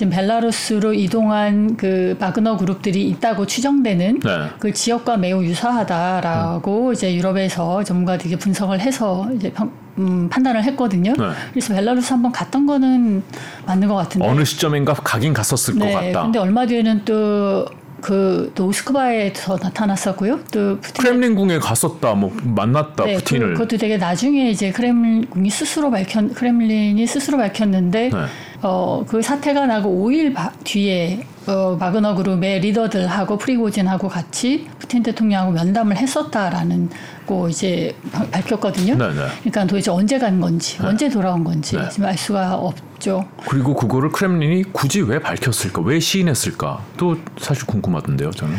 [0.00, 4.48] 지금 벨라루스로 이동한 그 바그너 그룹들이 있다고 추정되는 네.
[4.58, 6.92] 그 지역과 매우 유사하다라고 음.
[6.94, 11.12] 이제 유럽에서 전문가들이 분석을 해서 이제 평, 음, 판단을 했거든요.
[11.12, 11.24] 네.
[11.50, 13.22] 그래서 벨라루스 한번 갔던 거는
[13.66, 15.92] 맞는 것 같은데 어느 시점인가 가긴 갔었을 네.
[15.92, 16.22] 것 같다.
[16.22, 17.66] 근데 얼마 뒤에는 또
[18.00, 20.40] 그, 또 모스크바에서 나타났었고요.
[20.50, 23.48] 또 푸틴 크렘린궁에 갔었다, 뭐 만났다, 네, 푸틴을.
[23.48, 28.24] 그, 그것도 되게 나중에 이제 크렘린궁이 스스로 밝혔, 크렘린이 스스로 밝혔는데 네.
[28.62, 35.52] 어, 그 사태가 나고 5일 바, 뒤에 어, 바그너 그룹의 리더들하고 프리고진하고 같이 푸틴 대통령하고
[35.52, 36.90] 면담을 했었다라는
[37.26, 37.94] 거 이제
[38.30, 38.96] 밝혔거든요.
[38.96, 39.14] 네네.
[39.14, 39.26] 네.
[39.40, 40.86] 그러니까 도대체 언제 간 건지, 네.
[40.86, 41.88] 언제 돌아온 건지 네.
[41.88, 43.26] 지금 알 수가 없 죠.
[43.48, 48.54] 그리고 그거를 크렘린이 굳이 왜 밝혔을까, 왜 시인했을까, 또 사실 궁금하던데요, 저는.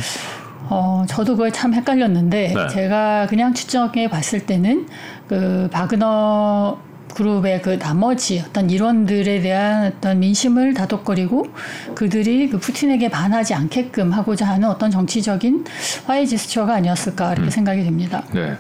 [0.70, 2.68] 어, 저도 그걸 참 헷갈렸는데 네.
[2.70, 4.88] 제가 그냥 추정해 봤을 때는
[5.28, 6.80] 그 바그너
[7.14, 11.48] 그룹의 그 나머지 어떤 일원들에 대한 어떤 민심을 다독거리고
[11.96, 15.66] 그들이 그 푸틴에게 반하지 않게끔 하고자 하는 어떤 정치적인
[16.06, 17.50] 화해 지스처가 아니었을까 이렇게 음.
[17.50, 18.24] 생각이 됩니다.
[18.34, 18.58] 네.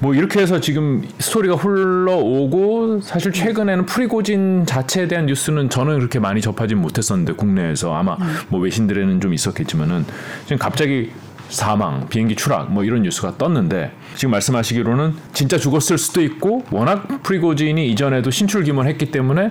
[0.00, 6.40] 뭐 이렇게 해서 지금 스토리가 흘러오고 사실 최근에는 프리고진 자체에 대한 뉴스는 저는 그렇게 많이
[6.40, 8.36] 접하진 못했었는데 국내에서 아마 음.
[8.48, 10.04] 뭐 외신들에는 좀 있었겠지만은
[10.44, 11.10] 지금 갑자기
[11.48, 17.90] 사망, 비행기 추락 뭐 이런 뉴스가 떴는데 지금 말씀하시기로는 진짜 죽었을 수도 있고 워낙 프리고진이
[17.90, 19.50] 이전에도 신출기문을 했기 때문에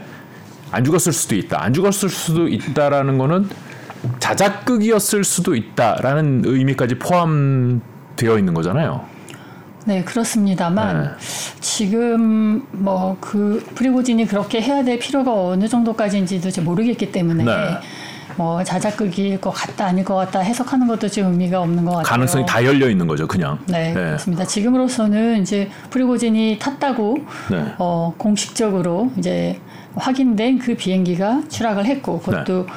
[0.72, 1.64] 안 죽었을 수도 있다.
[1.64, 3.50] 안 죽었을 수도 있다라는 거는
[4.20, 9.06] 자작극이었을 수도 있다라는 의미까지 포함되어 있는 거잖아요.
[9.86, 11.10] 네, 그렇습니다만 네.
[11.62, 17.80] 지금 뭐 그 프리고진이 그렇게 해야 될 필요가 어느 정도까지인지도 잘 모르겠기 때문에 네.
[18.38, 22.04] 뭐 자작극일 것 같다 아닐 것 같다 해석하는 것도 지금 의미가 없는 것 같아요.
[22.04, 23.60] 가능성이 다 열려 있는 거죠, 그냥.
[23.66, 23.94] 네, 네.
[23.94, 24.46] 그렇습니다.
[24.46, 27.18] 지금으로서는 이제 프리고진이 탔다고
[27.50, 27.74] 네.
[27.80, 29.60] 어, 공식적으로 이제
[29.96, 32.74] 확인된 그 비행기가 추락을 했고 그것도 네.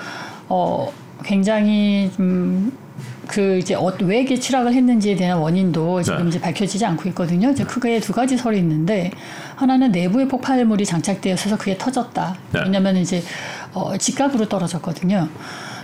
[0.49, 0.90] 어,
[1.23, 2.73] 굉장히 좀
[3.31, 6.29] 그 이제 어, 왜 이게 추락을 했는지에 대한 원인도 지금 네.
[6.29, 7.51] 이제 밝혀지지 않고 있거든요.
[7.51, 9.12] 이제 크게 두 가지 설이 있는데
[9.55, 12.37] 하나는 내부에 폭발물이 장착되어 있어서 그게 터졌다.
[12.53, 12.61] 네.
[12.64, 13.23] 왜냐하면 이제
[13.73, 15.29] 어, 직각으로 떨어졌거든요.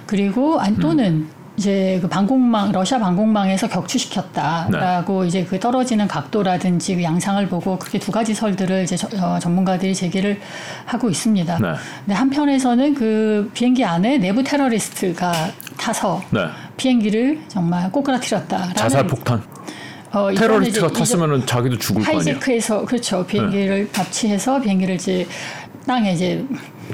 [0.06, 1.30] 그리고 안 또는 음.
[1.56, 5.28] 이제 그 방공망 러시아 방공망에서 격추시켰다라고 네.
[5.28, 9.94] 이제 그 떨어지는 각도라든지 그 양상을 보고 그렇게 두 가지 설들을 이제 저, 어, 전문가들이
[9.94, 10.40] 제기를
[10.84, 11.58] 하고 있습니다.
[11.58, 11.68] 네.
[12.04, 15.32] 근데 한편에서는 그 비행기 안에 내부 테러리스트가
[15.78, 16.40] 타서 네.
[16.76, 18.74] 비행기를 정말 꼬꾸라뜨렸다.
[18.74, 19.42] 자살 폭탄.
[20.12, 22.18] 어, 테러리스트가 탔으면 자기도 죽을 거 아니에요.
[22.18, 25.26] 하이제크에서 그렇죠 비행기를 납치해서 비행기를 이제
[25.86, 26.44] 땅에 이제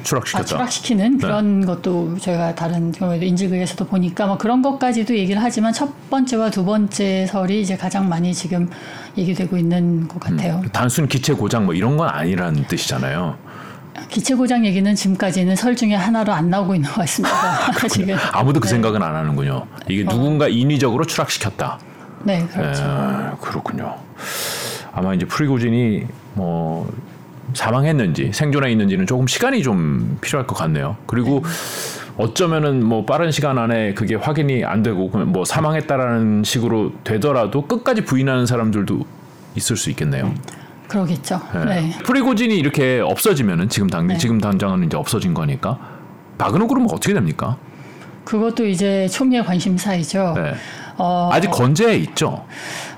[0.02, 0.42] 추락시켰다.
[0.42, 1.18] 아, 추락시키는 네.
[1.18, 1.66] 그런 네.
[1.66, 7.26] 것도 저희가 다른 경우에도 인질극에서도 보니까 뭐 그런 것까지도 얘기를 하지만 첫 번째와 두 번째
[7.26, 8.68] 설이 이제 가장 많이 지금
[9.16, 10.60] 얘기되고 있는 것 같아요.
[10.64, 13.36] 음, 단순 기체 고장 뭐 이런 건 아니라는 뜻이잖아요.
[14.08, 17.70] 기체 고장 얘기는 지금까지는 설 중에 하나로 안 나오고 있는 것 같습니다.
[17.88, 18.70] 지금 아무도 그 네.
[18.70, 19.66] 생각은 안 하는군요.
[19.88, 20.10] 이게 어.
[20.10, 21.78] 누군가 인위적으로 추락시켰다.
[22.24, 22.82] 네, 그렇죠.
[22.82, 23.96] 네, 그렇군요.
[24.92, 26.90] 아마 이제 프리고진이 뭐
[27.54, 30.96] 사망했는지 생존해 있는지는 조금 시간이 좀 필요할 것 같네요.
[31.06, 31.44] 그리고
[32.16, 38.46] 어쩌면은 뭐 빠른 시간 안에 그게 확인이 안 되고 뭐 사망했다라는 식으로 되더라도 끝까지 부인하는
[38.46, 39.00] 사람들도
[39.56, 40.32] 있을 수 있겠네요.
[40.92, 41.40] 그러겠죠.
[41.54, 41.64] 네.
[41.64, 41.90] 네.
[42.04, 44.18] 프리고진이 이렇게 없어지면은 지금 당 네.
[44.18, 45.78] 지금 당장은 이제 없어진 거니까
[46.36, 47.56] 바그너 그룹은 어떻게 됩니까?
[48.24, 50.34] 그것도 이제 초미의 관심사이죠.
[50.36, 50.54] 네.
[50.98, 52.44] 어, 아직 건재해 있죠.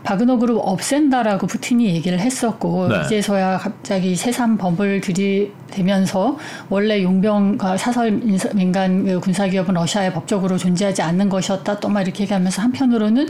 [0.03, 3.03] 바그너 그룹 없앤다라고 푸틴이 얘기를 했었고 네.
[3.05, 6.37] 이제서야 갑자기 새삼 범을 들이대면서
[6.69, 8.11] 원래 용병과 사설
[8.55, 13.29] 민간 그 군사기업은 러시아에 법적으로 존재하지 않는 것이었다 또 막 이렇게 얘기하면서 한편으로는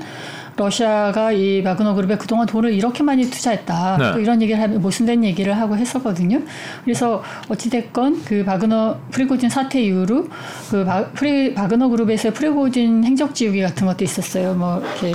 [0.57, 3.97] 러시아가 이 바그너 그룹에 그동안 돈을 이렇게 많이 투자했다.
[3.99, 4.13] 네.
[4.13, 6.43] 또 이런 얘기를 하면 모순된 얘기를 하고 했었거든요.
[6.85, 10.29] 그래서 어찌됐건 그 바그너 프리고진 사태 이후로
[10.71, 14.55] 그 바, 프리, 바그너 그룹에서 프리고진 행적지우기 같은 것도 있었어요.
[14.55, 15.13] 뭐 이렇게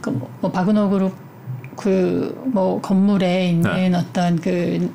[0.00, 1.14] 그 뭐 바그너 그룹
[1.76, 3.92] 그 뭐 건물에 있는 네.
[3.96, 4.90] 어떤 그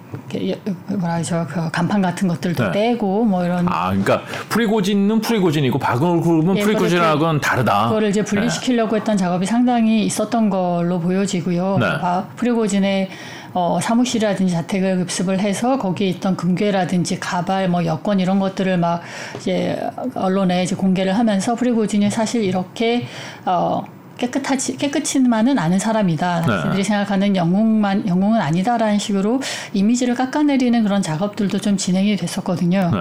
[0.87, 2.71] 뭐라 하죠 그 간판 같은 것들도 네.
[2.71, 7.87] 떼고 뭐 이런 아 그러니까 프리고진은 프리고진이고 바그너 그룹은 예, 프리고진하고는 다르다.
[7.87, 8.97] 그거를 이제 분리시키려고 네.
[8.97, 11.77] 했던 작업이 상당히 있었던 걸로 보여지고요.
[11.79, 11.87] 네.
[12.35, 13.09] 프리고진의
[13.53, 19.01] 어, 사무실이라든지 자택을 급습을 해서 거기에 있던 금괴라든지 가발, 뭐 여권 이런 것들을 막
[19.37, 19.79] 이제
[20.13, 23.07] 언론에 이제 공개를 하면서 프리고진이 사실 이렇게
[23.45, 23.83] 어,
[24.17, 26.41] 깨끗하지 깨끗이만은 않은 사람이다.
[26.41, 26.47] 네.
[26.47, 29.41] 당신들이 생각하는 영웅만 영웅은 아니다라는 식으로
[29.73, 32.91] 이미지를 깎아내리는 그런 작업들도 좀 진행이 됐었거든요.
[32.93, 32.99] 네.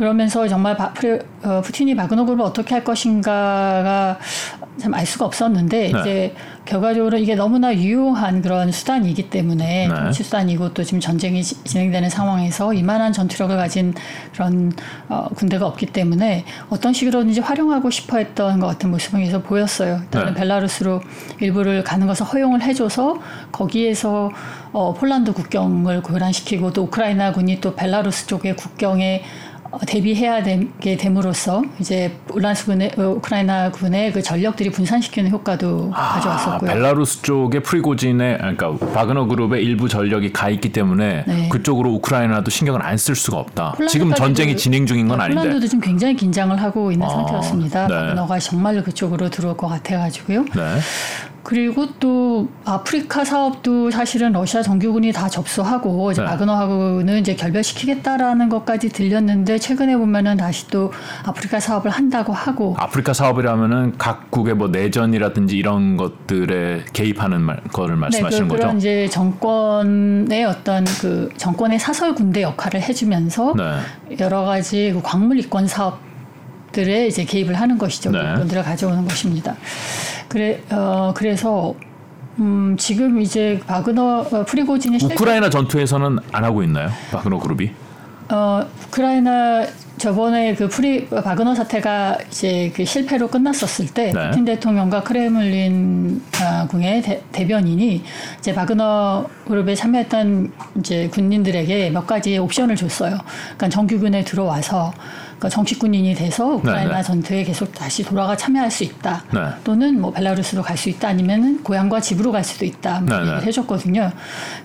[0.00, 4.18] 그러면서 정말 바, 프레, 어, 푸틴이 바그너 그룹을 어떻게 할 것인가가
[4.80, 6.00] 참 알 수가 없었는데 네.
[6.00, 6.34] 이제
[6.64, 9.94] 결과적으로 이게 너무나 유용한 그런 수단이기 때문에 네.
[9.94, 13.94] 정치 수단이고 또 지금 전쟁이 진행되는 상황에서 이만한 전투력을 가진
[14.32, 14.72] 그런
[15.08, 20.00] 어, 군대가 없기 때문에 어떤 식으로든지 활용하고 싶어했던 것 같은 계속 보였어요.
[20.04, 20.40] 일단은 네.
[20.40, 21.00] 벨라루스로
[21.40, 23.18] 일부를 가는 것을 허용을 해줘서
[23.52, 24.30] 거기에서
[24.72, 29.49] 어, 폴란드 국경을 교란시키고 또 우크라이나 군이 또 벨라루스 쪽의 국경에 어,
[29.86, 36.70] 대비해야 되게 됨으로써 이제 울란스 군의 어, 우크라이나 군의 그 전력들이 분산시키는 효과도 아, 가져왔었고요.
[36.70, 41.48] 벨라루스 쪽에 프리고진의 그러니까 바그너 그룹의 일부 전력이 가 있기 때문에 네.
[41.48, 43.76] 그쪽으로 우크라이나도 신경을 안 쓸 수가 없다.
[43.88, 45.40] 지금 전쟁이 진행 중인 건 네, 아닌데.
[45.40, 47.86] 폴란드도 지금 굉장히 긴장을 하고 있는 아, 상태였습니다.
[47.86, 47.94] 네.
[47.94, 50.44] 바그너가 정말로 그쪽으로 들어올 것 같아가지고요.
[50.54, 50.78] 네.
[51.42, 56.28] 그리고 또 아프리카 사업도 사실은 러시아 정규군이 다 접수하고 이제 네.
[56.28, 60.92] 바그너하고는 이제 결별시키겠다라는 것까지 들렸는데 최근에 보면은 다시 또
[61.24, 68.00] 아프리카 사업을 한다고 하고 아프리카 사업이라면은 각국의 뭐 내전이라든지 이런 것들에 개입하는 말, 거를 네,
[68.00, 68.76] 말씀하시는 네, 그, 거죠?
[68.76, 74.18] 이제 정권의 어떤 그 정권의 사설 군대 역할을 해주면서 네.
[74.20, 76.09] 여러 가지 그 광물 이권 사업
[76.72, 78.10] 들에 이제 개입을 하는 것이죠.
[78.10, 78.34] 네.
[78.36, 79.56] 돈들을 가져오는 것입니다.
[80.28, 81.74] 그래 어 그래서
[82.38, 86.90] 음, 지금 이제 바그너 어, 프리고진이 우크라이나 전투에서는 안 하고 있나요?
[87.10, 87.70] 바그너 그룹이?
[88.30, 89.66] 어 우크라이나
[90.00, 94.30] 저번에 그 프리 바그너 사태가 이제 그 실패로 끝났었을 때 네.
[94.30, 98.02] 푸틴 대통령과 크레물린 아, 궁의 대, 대변인이
[98.38, 103.18] 이제 바그너 그룹에 참여했던 이제 군인들에게 몇 가지 옵션을 줬어요.
[103.44, 104.92] 그러니까 정규군에 들어와서
[105.40, 106.96] 그러니까 정식군인이 돼서 우크라이나 네네.
[106.96, 107.02] 네.
[107.02, 109.24] 전투에 계속 다시 돌아가 참여할 수 있다.
[109.32, 109.40] 네.
[109.64, 111.08] 또는 뭐 벨라루스로 갈 수 있다.
[111.08, 113.00] 아니면은 고향과 집으로 갈 수도 있다.
[113.00, 114.10] 뭐 얘기를 해줬거든요.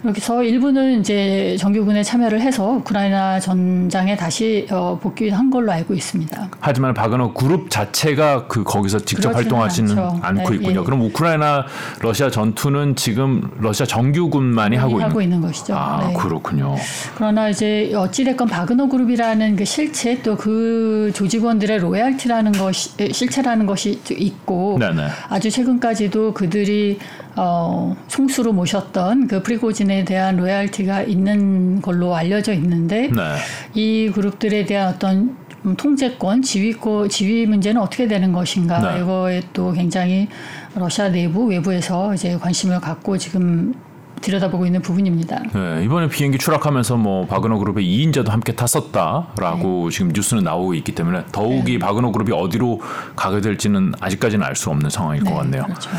[0.02, 6.50] 그래서 일부는 이제 정규군에 참여를 해서 우크라이나 전장에 다시 어, 복귀 한 걸로 알고 있습니다.
[6.60, 10.20] 하지만 바그너 그룹 자체가 그 거기서 직접 활동하지는 않죠.
[10.22, 10.82] 않고 네, 있군요.
[10.82, 10.84] 예.
[10.84, 11.66] 그럼 우크라이나
[12.02, 15.76] 러시아 전투는 지금 러시아 정규군만이 하고, 하고 있는, 있는 것이죠.
[15.76, 16.14] 아 네.
[16.14, 16.76] 그렇군요.
[17.16, 24.78] 그러나 이제 어찌됐건 바그너 그룹이라는 그 실체 또그 그 조직원들의 로얄티라는 것이 실체라는 것이 있고
[24.80, 25.08] 네네.
[25.30, 27.00] 아주 최근까지도 그들이
[27.36, 33.36] 어, 총수로 모셨던 그 프리고진에 대한 로얄티가 있는 걸로 알려져 있는데 네.
[33.74, 35.36] 이 그룹들에 대한 어떤
[35.78, 39.02] 통제권, 지휘권, 지휘 문제는 어떻게 되는 것인가 네.
[39.02, 40.28] 이거에 또 굉장히
[40.76, 43.74] 러시아 내부 외부에서 이제 관심을 갖고 지금
[44.22, 45.40] 들여다보고 있는 부분입니다.
[45.54, 49.96] 네, 이번에 비행기 추락하면서 뭐 바그너 그룹의 2인자도 함께 탔었다라고 네.
[49.96, 51.80] 지금 뉴스는 나오고 있기 때문에 더욱이 네.
[51.80, 52.82] 바그너 그룹이 어디로
[53.16, 55.64] 가게 될지는 아직까지는 알 수 없는 상황일 네, 것 같네요.
[55.64, 55.90] 그렇죠.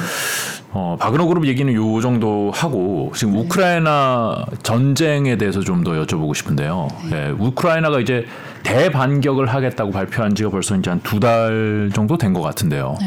[0.78, 3.40] 어, 바그너 그룹 얘기는 요 정도 하고 지금 네.
[3.40, 6.88] 우크라이나 전쟁에 대해서 좀 더 여쭤보고 싶은데요.
[7.10, 7.28] 네.
[7.28, 8.26] 예, 우크라이나가 이제
[8.62, 12.96] 대반격을 하겠다고 발표한 지가 벌써 이제 한 두 달 정도 된 것 같은데요.
[13.00, 13.06] 네.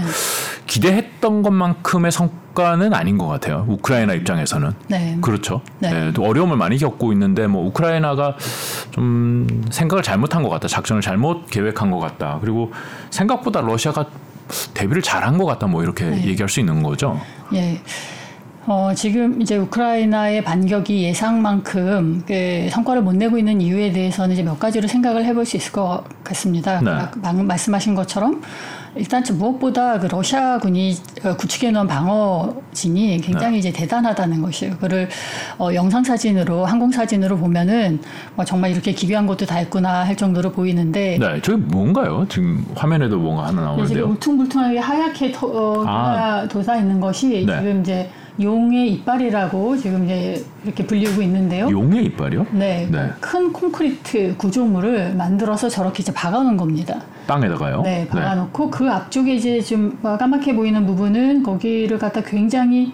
[0.65, 3.65] 기대했던 것만큼의 성과는 아닌 것 같아요.
[3.67, 4.71] 우크라이나 입장에서는.
[4.88, 5.17] 네.
[5.21, 5.62] 그렇죠.
[5.79, 5.91] 네.
[5.91, 6.13] 네.
[6.13, 8.36] 또 어려움을 많이 겪고 있는데 뭐 우크라이나가
[8.91, 10.67] 좀 생각을 잘못한 것 같다.
[10.67, 12.38] 작전을 잘못 계획한 것 같다.
[12.41, 12.71] 그리고
[13.10, 14.05] 생각보다 러시아가
[14.74, 15.68] 대비를 잘한 것 같다.
[15.68, 16.26] 뭐 이렇게 네.
[16.26, 17.20] 얘기할 수 있는 거죠.
[17.54, 17.82] 예.
[18.65, 24.60] 어, 지금 이제 우크라이나의 반격이 예상만큼 그 성과를 못 내고 있는 이유에 대해서는 이제 몇
[24.60, 26.82] 가지로 생각을 해볼 수 있을 것 같습니다.
[26.82, 27.22] 네.
[27.22, 28.41] 방, 말씀하신 것처럼
[28.95, 33.58] 일단 무엇보다 그 러시아군이 어, 구축해 놓은 방어진이 굉장히 네.
[33.60, 34.74] 이제 대단하다는 것이에요.
[34.74, 35.10] 그거를
[35.58, 38.00] 어, 영상 사진으로 항공 사진으로 보면은
[38.36, 41.17] 뭐 정말 이렇게 기괴한 것도 다 있구나 할 정도로 보이는데.
[41.19, 42.26] 네, 저기 뭔가요?
[42.30, 43.88] 지금 화면에도 뭔가 하나 나오는데요.
[43.88, 46.48] 지금 울퉁불퉁하게 하얗게 도, 어, 아.
[46.48, 47.58] 돋아 있는 것이 네.
[47.58, 48.10] 지금 이제
[48.41, 51.69] 용의 이빨이라고 지금 이제 이렇게 불리고 있는데요.
[51.69, 52.47] 용의 이빨이요?
[52.52, 52.88] 네.
[52.89, 53.10] 네.
[53.19, 57.02] 큰 콘크리트 구조물을 만들어서 저렇게 이제 박아놓은 겁니다.
[57.28, 57.82] 땅에다가요?
[57.82, 58.71] 네, 박아놓고 네.
[58.71, 62.93] 그 앞쪽에 이제 좀 까맣게 보이는 부분은 거기를 갖다 굉장히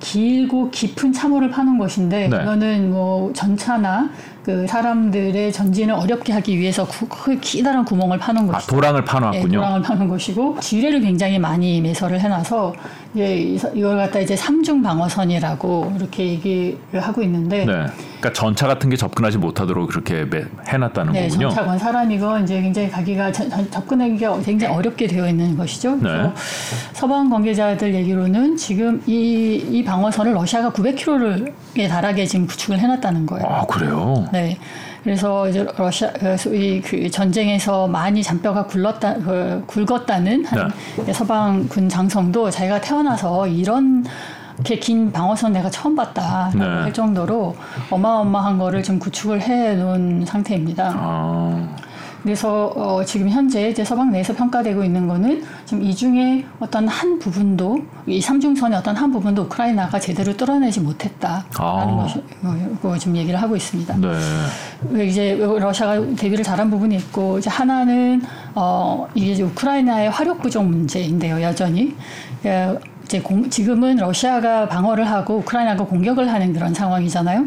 [0.00, 2.38] 길고 깊은 참호를 파는 것인데 네.
[2.38, 4.10] 그거는 뭐 전차나
[4.44, 8.72] 그 사람들의 전진을 어렵게 하기 위해서 구, 그 기다란 구멍을 파는 아, 것이죠.
[8.72, 9.48] 아, 도랑을 파놨군요.
[9.48, 12.74] 네, 도랑을 파는 것이고 지뢰를 굉장히 많이 매설을 해놔서
[13.16, 17.86] 예, 이걸 갖다 이제 삼중 방어선이라고 이렇게 얘기를 하고 있는데, 네.
[18.24, 20.26] 그러니까 전차 같은 게 접근하지 못하도록 그렇게
[20.66, 21.48] 해놨다는 네, 거군요.
[21.48, 25.94] 전차건 사람이건 이제 굉장히 가기가 접근하기가 굉장히 어렵게 되어 있는 것이죠.
[25.96, 26.32] 네.
[26.92, 33.46] 서방 관계자들 얘기로는 지금 이, 이 방어선을 러시아가 900km에 달하게 지금 구축을 해놨다는 거예요.
[33.46, 34.26] 아 그래요?
[34.34, 34.58] 네.
[35.04, 40.72] 그래서 이제 러시아 그 소위 그 전쟁에서 많이 잔뼈가 굴렀다 그 굵었다는 한
[41.06, 41.12] 네.
[41.12, 44.04] 서방 군 장성도 자기가 태어나서 이런
[44.56, 46.64] 이렇게 긴 방어선 내가 처음 봤다 네.
[46.64, 47.54] 할 정도로
[47.90, 50.92] 어마어마한 거를 좀 구축을 해 놓은 상태입니다.
[50.96, 51.76] 아.
[52.24, 57.18] 그래서 어, 지금 현재 이제 서방 내에서 평가되고 있는 거는 지금 이 중에 어떤 한
[57.18, 61.96] 부분도 이 삼중선의 어떤 한 부분도 우크라이나가 제대로 뚫어내지 못했다라는 아.
[62.02, 62.22] 것이
[62.80, 63.98] 뭐, 지금 얘기를 하고 있습니다.
[63.98, 65.06] 네.
[65.06, 68.22] 이제 러시아가 대비를 잘한 부분이 있고 이제 하나는
[68.54, 71.94] 어 이게 우크라이나의 화력 부족 문제인데요, 여전히.
[72.42, 77.46] 그 이제 공, 지금은 러시아가 방어를 하고 우크라이나가 공격을 하는 그런 상황이잖아요.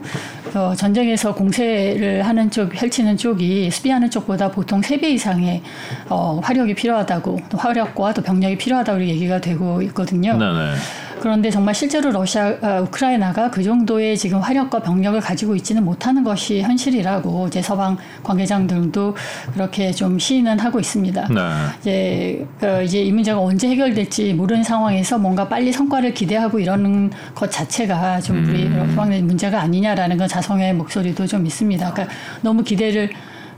[0.54, 5.62] 어, 전쟁에서 공세를 하는 쪽, 펼치는 쪽이 수비하는 쪽보다 보통 세 배 이상의
[6.10, 10.38] 어, 화력이 필요하다고, 또 화력과 또 병력이 필요하다고 얘기가 되고 있거든요.
[10.38, 10.74] 네네.
[11.20, 16.62] 그런데 정말 실제로 러시아, 아, 우크라이나가 그 정도의 지금 화력과 병력을 가지고 있지는 못하는 것이
[16.62, 19.16] 현실이라고 이제 서방 관계장들도
[19.54, 21.28] 그렇게 좀 시인은 하고 있습니다.
[21.28, 21.42] 네.
[21.80, 27.52] 이제, 어, 이제 이 문제가 언제 해결될지 모르는 상황에서 뭔가 빨리 성과를 기대하고 이러는 것
[27.52, 28.92] 자체가 좀 우리 음.
[28.92, 31.94] 서방의 문제가 아니냐라는 건 자성의 목소리도 좀 있습니다.
[31.94, 33.10] 그러니까 너무 기대를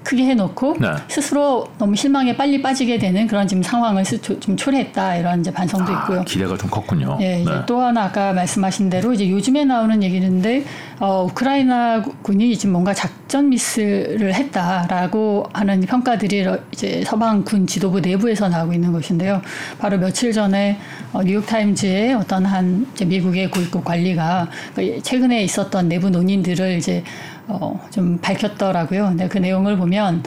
[0.04, 0.88] 크게 해놓고 네.
[1.08, 6.02] 스스로 너무 실망에 빨리 빠지게 되는 그런 지금 상황을 좀 초래했다 이런 이제 반성도 아,
[6.02, 6.24] 있고요.
[6.24, 7.18] 기대가 좀 컸군요.
[7.22, 7.62] 예, 이제 네.
[7.66, 10.64] 또 하나 아까 말씀하신 대로 이제 요즘에 나오는 얘기인데
[11.00, 18.50] 어, 우크라이나 군이 지금 뭔가 작전 미스를 했다라고 하는 평가들이 이제 서방 군 지도부 내부에서
[18.50, 19.42] 나오고 있는 것인데요.
[19.80, 20.80] 바로 며칠 전에
[21.14, 27.04] 어, 뉴욕 타임즈의 어떤 한 미국의 고위급 관리가 그 최근에 있었던 내부 논의들을 이제
[27.50, 29.08] 어, 좀 밝혔더라고요.
[29.08, 30.24] 근데 그 내용을 보면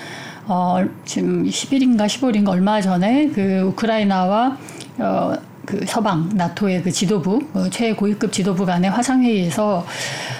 [0.46, 4.56] 어, 지금 10일인가 15일인가 얼마 전에 그 우크라이나와
[4.98, 5.32] 어,
[5.64, 9.86] 그 서방 나토의 그 지도부 그 최고위급 지도부 간의 화상회의에서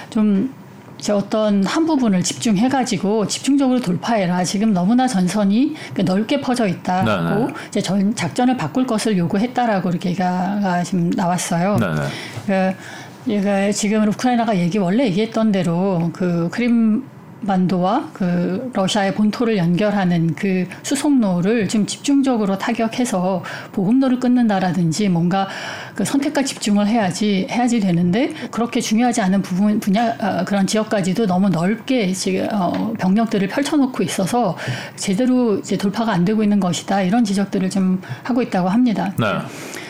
[0.09, 0.53] 좀
[0.99, 4.43] 이제 어떤 한 부분을 집중해가지고 집중적으로 돌파해라.
[4.45, 7.45] 지금 너무나 전선이 그 넓게 퍼져 있다고 네네.
[7.47, 7.53] 네.
[7.67, 11.77] 이제 전 작전을 바꿀 것을 요구했다라고 이렇게 얘기가 지금 나왔어요.
[11.77, 12.75] 네네.
[13.25, 13.41] 네.
[13.41, 17.03] 그 얘가 지금 우크라이나가 얘기 원래 얘기했던 대로 그 크림
[17.45, 25.47] 반도와 그 러시아의 본토를 연결하는 그 수송로를 지금 집중적으로 타격해서 보급로를 끊는다라든지 뭔가
[25.95, 31.49] 그 선택과 집중을 해야지 해야지 되는데 그렇게 중요하지 않은 부분 분야 어, 그런 지역까지도 너무
[31.49, 34.57] 넓게 지금 어, 병력들을 펼쳐놓고 있어서
[34.95, 39.13] 제대로 이제 돌파가 안 되고 있는 것이다 이런 지적들을 좀 하고 있다고 합니다.
[39.19, 39.27] 네.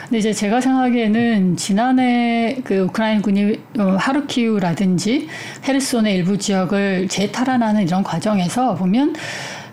[0.03, 5.27] 근데 이제 제가 생각하기에는 지난해 그 우크라이나 군이 어, 하르키우라든지
[5.67, 9.15] 헤르손의 일부 지역을 재탈환하는 이런 과정에서 보면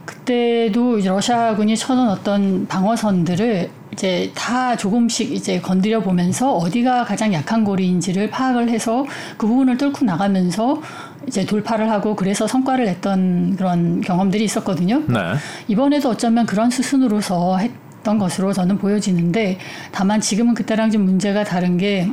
[0.05, 7.65] 그때도 이제 러시아군이 쳐놓은 어떤 방어선들을 이제 다 조금씩 이제 건드려 보면서 어디가 가장 약한
[7.65, 9.05] 고리인지를 파악을 해서
[9.37, 10.81] 그 부분을 뚫고 나가면서
[11.27, 15.03] 이제 돌파를 하고 그래서 성과를 냈던 그런 경험들이 있었거든요.
[15.07, 15.19] 네.
[15.69, 17.71] 이번에도 어쩌면 그런 수순으로서 했
[18.03, 19.59] 던 것으로 저는 보여지는데
[19.93, 22.11] 다만 지금은 그때랑 좀 문제가 다른 게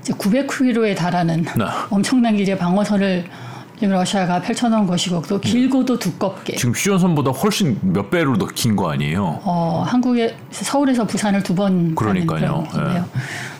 [0.00, 1.64] 이제 900km에 달하는 네.
[1.90, 3.24] 엄청난 길의 방어선을
[3.78, 8.90] 지금 러시아가 펼쳐놓은 것이고 또 길고도 두껍게 지금 휴전선보다 훨씬 몇 배로 더 긴 거
[8.90, 9.40] 아니에요?
[9.44, 12.66] 어 한국에 서울에서 부산을 두 번 그러니까요.
[12.74, 13.02] 네.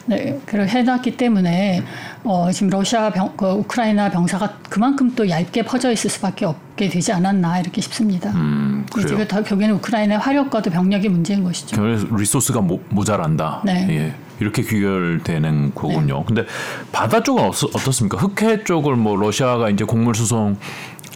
[0.07, 1.83] 네, 그걸 해놨기 때문에
[2.25, 6.88] 어, 지금 러시아 병, 그 우크라이나 병사가 그만큼 또 얇게 퍼져 있을 수밖에 없 게
[6.88, 8.31] 되지 않았나 이렇게 싶습니다.
[8.31, 9.27] 음, 그래요.
[9.27, 11.77] 다 결국에는 우크라이나의 화력과도 병력이 문제인 것이죠.
[11.77, 13.62] 그래서 리소스가 모, 모자란다.
[13.64, 13.87] 네.
[13.91, 14.14] 예.
[14.41, 16.19] 이렇게 귀결되는 거군요.
[16.19, 16.25] 네.
[16.27, 16.47] 근데
[16.93, 18.17] 바다 쪽은 어떻, 어떻습니까?
[18.19, 20.57] 흑해 쪽을 뭐 러시아가 이제 곡물 수송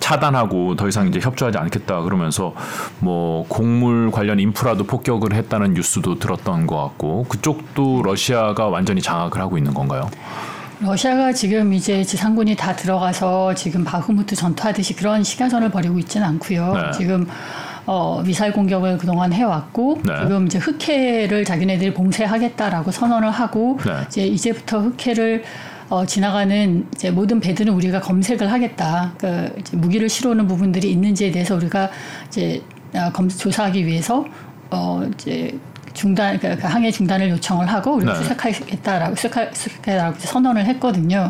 [0.01, 2.55] 차단하고 더 이상 이제 협조하지 않겠다 그러면서
[2.99, 9.57] 뭐 곡물 관련 인프라도 폭격을 했다는 뉴스도 들었던 것 같고 그쪽도 러시아가 완전히 장악을 하고
[9.57, 10.11] 있는 건가요?
[10.83, 16.75] 러시아가 지금 이제 지상군이 다 들어가서 지금 바흐무트 전투하듯이 그런 시가전을 벌이고 있지는 않고요.
[16.75, 16.91] 네.
[16.93, 17.27] 지금
[17.87, 20.13] 어, 미사일 공격을 그동안 해왔고 네.
[20.23, 23.93] 지금 이제 흑해를 자기네들이 봉쇄하겠다라고 선언을 하고 네.
[24.09, 25.45] 이제 이제부터 흑해를
[25.89, 29.13] 어, 지나가는 이제 모든 배들은 우리가 검색을 하겠다.
[29.19, 31.91] 그 이제 무기를 실어오는 부분들이 있는지에 대해서 우리가
[32.27, 32.63] 이제
[32.95, 34.25] 어, 검 조사하기 위해서
[34.71, 35.57] 어 이제
[35.95, 38.19] 중단 그, 그 항해 중단을 요청을 하고 우리가 네.
[38.19, 41.29] 수색하겠다라고 수색하겠다라고 선언을 했거든요.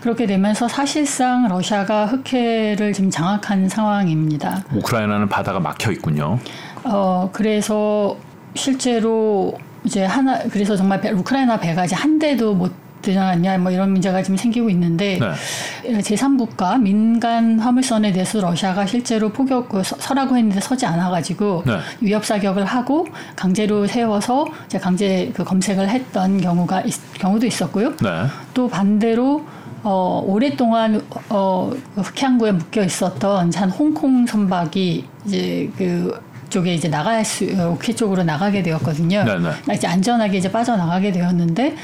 [0.00, 4.62] 그렇게 되면서 사실상 러시아가 흑해를 지금 장악한 상황입니다.
[4.72, 6.38] 우크라이나는 바다가 막혀 있군요.
[6.84, 8.16] 어 그래서
[8.54, 12.72] 실제로 이제 하나 그래서 정말 우크라이나 배가 이제 한 대도 못
[13.02, 15.98] 되지 않냐 뭐 이런 문제가 지금 생기고 있는데 네.
[16.00, 21.78] 제3국가 민간 화물선에 대해서 러시아가 실제로 포격 그 서라고 했는데 서지 않아 가지고 네.
[22.00, 27.96] 위협 사격을 하고 강제로 세워서 이제 강제 그 검색을 했던 경우가 있, 경우도 있었고요.
[27.96, 28.26] 네.
[28.54, 29.44] 또 반대로
[29.82, 36.20] 어, 오랫동안 어, 흑해항구에 묶여 있었던 한 홍콩 선박이 이제 그
[36.50, 39.24] 쪽에 이제 나갈 수, 오케 쪽으로 나가게 되었거든요.
[39.24, 39.50] 네네.
[39.66, 39.74] 네.
[39.74, 41.76] 이제 안전하게 이제 빠져나가게 되었는데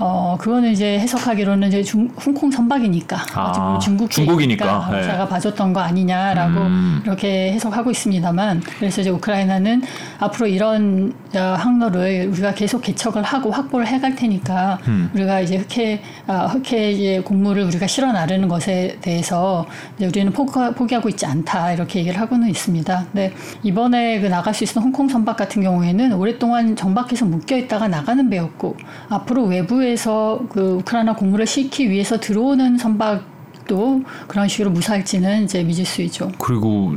[0.00, 5.28] 어 그거는 이제 해석하기로는 이제 중, 홍콩 선박이니까 아, 중국 중국이니까 러시아가 네.
[5.28, 7.02] 봐줬던 거 아니냐라고 음.
[7.04, 9.82] 이렇게 해석하고 있습니다만 그래서 이제 우크라이나는
[10.20, 15.10] 앞으로 이런 어, 항로를 우리가 계속 개척을 하고 확보를 해갈 테니까 음.
[15.14, 20.94] 우리가 이제 흑해 아, 흑해 이제 곡물을 우리가 실어 나르는 것에 대해서 이제 우리는 포기,
[20.94, 23.06] 하고 있지 않다 이렇게 얘기를 하고는 있습니다.
[23.12, 23.32] 근데
[23.64, 28.76] 이번에 그 나갈 수 있는 홍콩 선박 같은 경우에는 오랫동안 정박해서 묶여 있다가 나가는 배였고
[29.08, 36.32] 앞으로 외부에 내부에서 그 우크라이나 공무를 싣기 위해서 들어오는 선박도 그런 식으로 무사할지는 이제 미지수이죠.
[36.38, 36.94] 그리고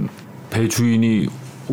[0.50, 1.28] 배 주인이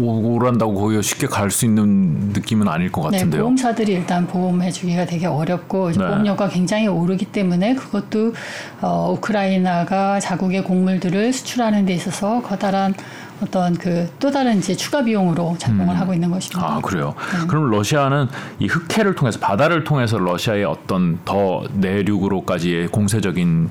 [0.06, 3.40] 오란다고 거기가 쉽게 갈 수 있는 느낌은 아닐 것 네, 같은데요.
[3.40, 5.98] 네, 보험사들이 일단 보험해주기가 되게 어렵고 네.
[5.98, 8.34] 보험료가 굉장히 오르기 때문에 그것도
[8.82, 12.94] 어, 우크라이나가 자국의 곡물들을 수출하는 데 있어서 커다란
[13.40, 16.00] 어떤 그 또 다른 이제 추가 비용으로 작동을 음.
[16.00, 16.74] 하고 있는 것입니다.
[16.74, 17.14] 아 그래요.
[17.32, 17.46] 네.
[17.46, 18.26] 그럼 러시아는
[18.58, 23.70] 이 흑해를 통해서 바다를 통해서 러시아의 어떤 더 내륙으로까지의 공세적인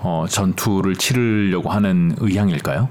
[0.00, 2.88] 어, 전투를 치르려고 하는 의향일까요?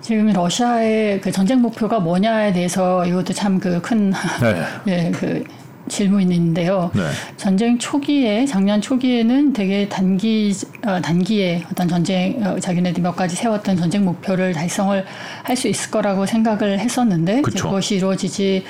[0.00, 4.64] 지금 러시아의 그 전쟁 목표가 뭐냐에 대해서 이것도 참 그큰 네.
[4.84, 5.44] 네, 그
[5.88, 6.90] 질문인데요.
[6.94, 7.02] 네.
[7.36, 10.54] 전쟁 초기에 작년 초기에는 되게 단기
[10.86, 15.04] 어, 단기에 어떤 전쟁 어, 자기네들 몇 가지 세웠던 전쟁 목표를 달성을
[15.42, 18.64] 할 수 있을 거라고 생각을 했었는데 그것이 이루어지지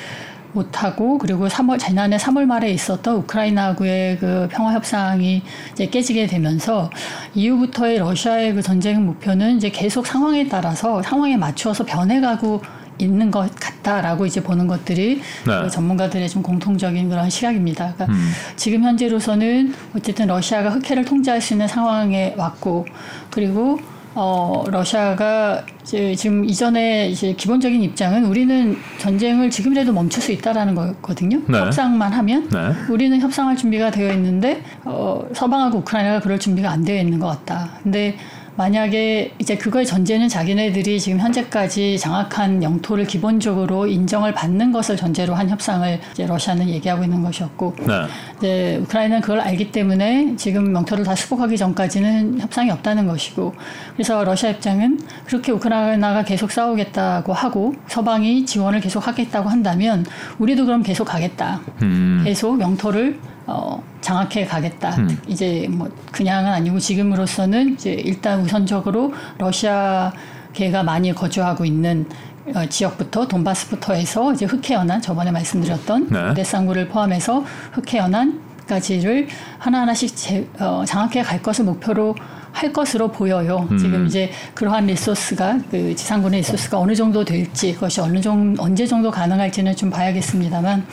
[0.53, 5.43] 못하고 그리고 3월 지난해 3월 말에 있었던 우크라이나하고의 그 평화 협상이
[5.73, 6.91] 이제 깨지게 되면서
[7.35, 12.63] 이후부터의 러시아의 그 전쟁 목표는 이제 계속 상황에 따라서 상황에 맞추어서 변해가고
[12.99, 15.63] 있는 것 같다라고 이제 보는 것들이 네.
[15.63, 17.95] 그 전문가들의 좀 공통적인 그런 시각입니다.
[17.95, 18.31] 그러니까 음.
[18.57, 22.87] 지금 현재로서는 어쨌든 러시아가 흑해를 통제할 수 있는 상황에 왔고
[23.31, 23.79] 그리고
[24.15, 31.41] 어, 러시아가 이제 지금 이전에 이제 기본적인 입장은 우리는 전쟁을 지금이라도 멈출 수 있다라는 거거든요.
[31.47, 31.59] 네.
[31.59, 32.59] 협상만 하면 네.
[32.93, 37.71] 우리는 협상할 준비가 되어 있는데 어, 서방하고 우크라이나가 그럴 준비가 안 되어 있는 것 같다.
[37.83, 38.17] 근데
[38.57, 45.49] 만약에 이제 그거의 전제는 자기네들이 지금 현재까지 장악한 영토를 기본적으로 인정을 받는 것을 전제로 한
[45.49, 48.07] 협상을 이제 러시아는 얘기하고 있는 것이었고, 네.
[48.39, 53.55] 이제 우크라이나는 그걸 알기 때문에 지금 영토를 다 수복하기 전까지는 협상이 없다는 것이고,
[53.95, 60.05] 그래서 러시아 입장은 그렇게 우크라이나가 계속 싸우겠다고 하고 서방이 지원을 계속 하겠다고 한다면
[60.39, 61.61] 우리도 그럼 계속 가겠다.
[61.83, 62.23] 음.
[62.25, 63.19] 계속 영토를
[63.51, 64.95] 어, 장악해 가겠다.
[64.97, 65.19] 음.
[65.27, 72.07] 이제 뭐 그냥은 아니고 지금으로서는 이제 일단 우선적으로 러시아계가 많이 거주하고 있는
[72.55, 76.35] 어, 지역부터 돈바스부터 해서 이제 흑해 연안 저번에 말씀드렸던 네.
[76.35, 79.27] 데상구를 포함해서 흑해 연안까지를
[79.59, 82.15] 하나하나씩 제, 어, 장악해 갈 것을 목표로
[82.53, 83.69] 할 것으로 보여요.
[83.71, 83.79] 음.
[83.79, 89.11] 지금 이제 그러한 리소스가 그 지상군의 리소스가 어느 정도 될지 그것이 어느 정도 언제 정도
[89.11, 90.87] 가능할지는 좀 봐야겠습니다만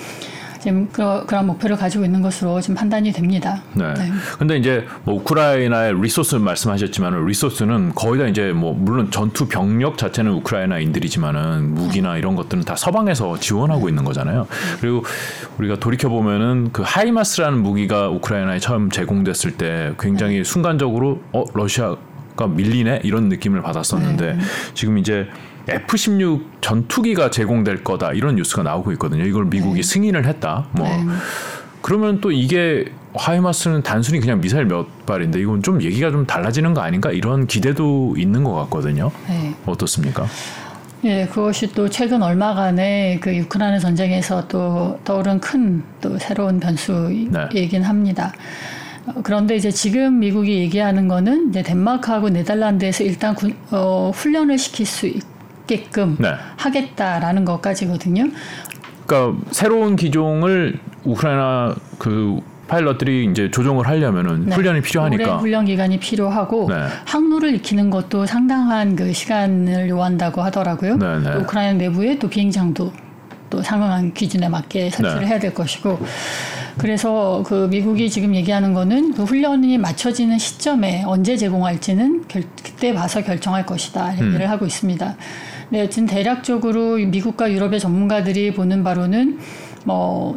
[0.68, 3.64] 지금 그, 그런 목표를 가지고 있는 것으로 지금 판단이 됩니다.
[3.74, 3.94] 네.
[3.94, 4.12] 네.
[4.38, 10.34] 근데 이제 뭐 우크라이나의 resource 말씀하셨지만 resource는 거의 다 이제 뭐 물론 전투 병력 자체는
[10.34, 12.20] 우크라이나인들이지만은 무기나 네.
[12.20, 13.92] 이런 것들은 다 서방에서 지원하고 네.
[13.92, 14.46] 있는 거잖아요.
[14.82, 15.06] 그리고
[15.58, 20.44] 우리가 돌이켜 보면은 그 하이마스라는 무기가 우크라이나에 처음 제공됐을 때 굉장히 네.
[20.44, 24.40] 순간적으로 어 러시아가 밀리네 이런 느낌을 받았었는데 네.
[24.74, 25.30] 지금 이제
[25.68, 29.26] F-16 전투기가 제공될 거다 이런 뉴스가 나오고 있거든요.
[29.26, 29.84] 이걸 미국이 네.
[29.84, 30.68] 승인을 했다.
[30.72, 31.04] 뭐 네.
[31.82, 36.82] 그러면 또 이게 하이마스는 단순히 그냥 미사일 몇 발인데 이건 좀 얘기가 좀 달라지는 거
[36.82, 39.12] 아닌가 이런 기대도 있는 것 같거든요.
[39.28, 39.56] 네.
[39.66, 40.28] 어떻습니까?
[41.04, 47.78] 예, 그것이 또 최근 얼마간의 그 우크라이나 전쟁에서 또 떠오른 큰 또 새로운 변수이긴 네.
[47.80, 48.34] 합니다.
[49.24, 55.08] 그런데 이제 지금 미국이 얘기하는 거는 이제 덴마크하고 네덜란드에서 일단 군, 어, 훈련을 시킬 수
[55.08, 55.24] 있,
[55.68, 56.34] 있게끔 네.
[56.58, 58.30] 하겠다라는 것까지거든요.
[59.06, 64.56] 그러니까 새로운 기종을 우크라이나 그 파일럿들이 이제 조종을 하려면은 네.
[64.56, 66.76] 훈련이 필요하니까 오랜 훈련 기간이 필요하고 네.
[67.06, 70.98] 항로를 익히는 것도 상당한 그 시간을 요한다고 하더라고요.
[70.98, 71.36] 네, 네.
[71.36, 72.92] 우크라이나 내부에 또 비행장도
[73.50, 75.28] 또 상응한 기준에 맞게 설치를 네.
[75.28, 76.00] 해야 될 것이고
[76.78, 83.22] 그래서 그 미국이 지금 얘기하는 거는 그 훈련이 맞춰지는 시점에 언제 제공할지는 결, 그때 봐서
[83.24, 84.50] 결정할 것이다 얘기를 음.
[84.50, 85.16] 하고 있습니다.
[85.70, 89.40] 네, 여튼 대략적으로 미국과 유럽의 전문가들이 보는 바로는
[89.86, 90.36] 뭐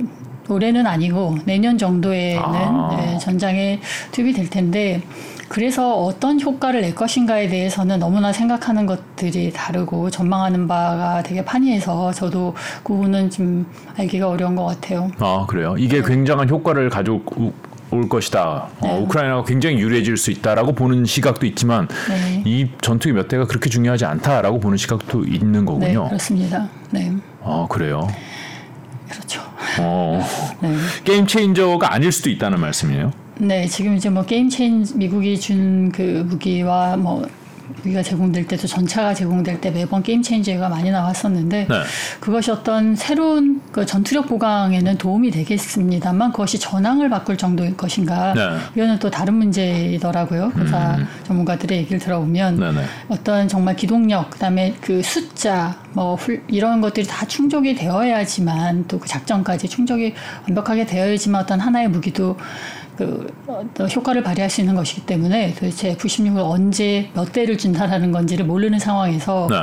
[0.49, 2.97] 올해는 아니고 내년 정도에는 아.
[2.97, 5.03] 네, 전장에 투입이 될 텐데
[5.51, 12.55] 그래서 어떤 효과를 낼 것인가에 대해서는 너무나 생각하는 것들이 다르고 전망하는 바가 되게 판이해서 저도
[12.85, 13.67] 그 부분은 좀
[13.97, 15.11] 알기가 어려운 것 같아요.
[15.19, 15.75] 아 그래요?
[15.77, 16.09] 이게 네.
[16.09, 17.25] 굉장한 효과를 가져 올
[18.09, 18.45] 것이다.
[18.45, 18.89] 어, 네.
[18.91, 22.43] 어, 우크라이나가 굉장히 유리해질 수 있다라고 보는 시각도 있지만 네.
[22.47, 26.03] 이 전투기 몇 대가 그렇게 중요하지 않다라고 보는 시각도 있는 거군요.
[26.05, 26.69] 네, 그렇습니다.
[26.91, 27.13] 네.
[27.43, 28.07] 아 그래요.
[29.09, 29.41] 그렇죠.
[29.81, 30.23] 어,
[30.63, 30.75] 네.
[31.05, 33.13] game changer가 아닐 수도 있다는 말씀이에요.
[33.39, 37.27] 네, 지금 이제 뭐 game change 미국이 준 그 무기와 뭐
[37.77, 41.83] 무기가 제공될 때도 전차가 제공될 때 매번 game changer가 많이 나왔었는데 네.
[42.21, 48.59] 그것이 어떤 새로운 그 전투력 보강에는 도움이 되겠습니다만 그것이 전황을 바꿀 정도일 것인가 네.
[48.77, 50.53] 이거는 또 다른 문제이더라고요.
[50.53, 51.07] 그사 음.
[51.25, 52.85] 전문가들의 얘기를 들어보면 네, 네.
[53.09, 56.17] 어떤 정말 기동력 그다음에 그 숫자 뭐
[56.47, 60.15] 이런 것들이 다 충족이 되어야지만 또 그 작전까지 충족이
[60.47, 62.37] 완벽하게 되어야지만 어떤 하나의 무기도
[63.01, 68.79] 그 효과를 발휘할 수 있는 것이기 때문에 도대체 F-16을 언제 몇 대를 준다라는 건지를 모르는
[68.79, 69.57] 상황에서 네.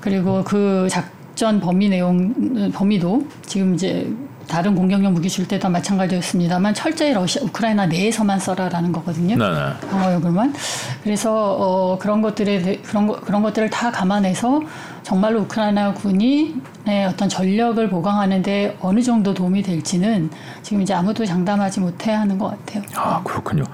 [0.00, 4.08] 그리고 그 작전 범위 내용 범위도 지금 이제
[4.46, 9.36] 다른 공격용 무기 줄 때도 마찬가지였습니다만 철저히 러시아 우크라이나 내에서만 써라라는 거거든요.
[9.36, 9.88] 네네.
[9.90, 10.54] 방어용으로만.
[11.02, 14.60] 그래서 어, 그런 것들에 그런 거, 그런 것들을 다 감안해서
[15.02, 20.30] 정말로 우크라이나 군이 네, 어떤 전력을 보강하는데 어느 정도 도움이 될지는
[20.62, 22.82] 지금 이제 아무도 장담하지 못해 하는 것 같아요.
[22.94, 23.64] 아 그렇군요.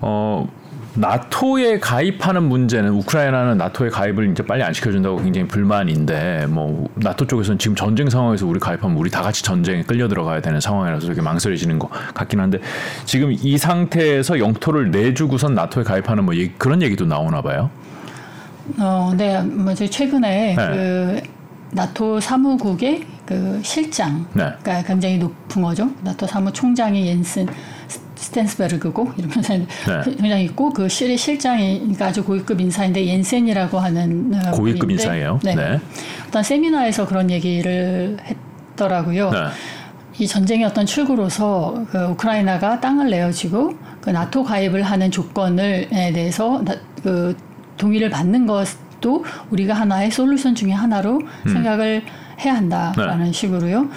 [0.00, 0.46] 어
[0.96, 7.58] 나토에 가입하는 문제는 우크라이나는 나토에 가입을 이제 빨리 안 시켜준다고 굉장히 불만인데 뭐 나토 쪽에서는
[7.58, 11.78] 지금 전쟁 상황에서 우리 가입하면 우리 다 같이 전쟁에 끌려 들어가야 되는 상황이라서 이렇게 망설여지는
[11.78, 12.58] 것 같긴 한데
[13.04, 17.70] 지금 이 상태에서 영토를 내주고선 나토에 가입하는 뭐 얘기, 그런 얘기도 나오나 봐요.
[18.78, 20.66] 어, 네, 뭐 최근에 네.
[20.66, 21.20] 그
[21.72, 24.52] 나토 사무국의 그 실장, 네.
[24.62, 25.90] 그러니까 굉장히 높은 거죠.
[26.02, 27.46] 나토 사무총장이 옌슨
[28.26, 30.16] 스탠스베르그고 이러면서 네.
[30.16, 35.40] 그냥 있고 그 실의 실장이 그러니까 아주 고위급 인사인데 옌센이라고 하는 어, 고위급 인사예요.
[35.42, 35.54] 네.
[35.54, 35.80] 네.
[36.26, 39.30] 어떤 세미나에서 그런 얘기를 했더라고요.
[39.30, 39.38] 네.
[40.18, 46.62] 이 전쟁의 어떤 출구로서 그 우크라이나가 땅을 내어주고 그 나토 가입을 하는 조건을 대해서
[47.02, 47.36] 그
[47.76, 51.48] 동의를 받는 것도 우리가 하나의 솔루션 중의 하나로 음.
[51.48, 52.02] 생각을
[52.40, 53.32] 해야 한다라는 네.
[53.32, 53.88] 식으로요.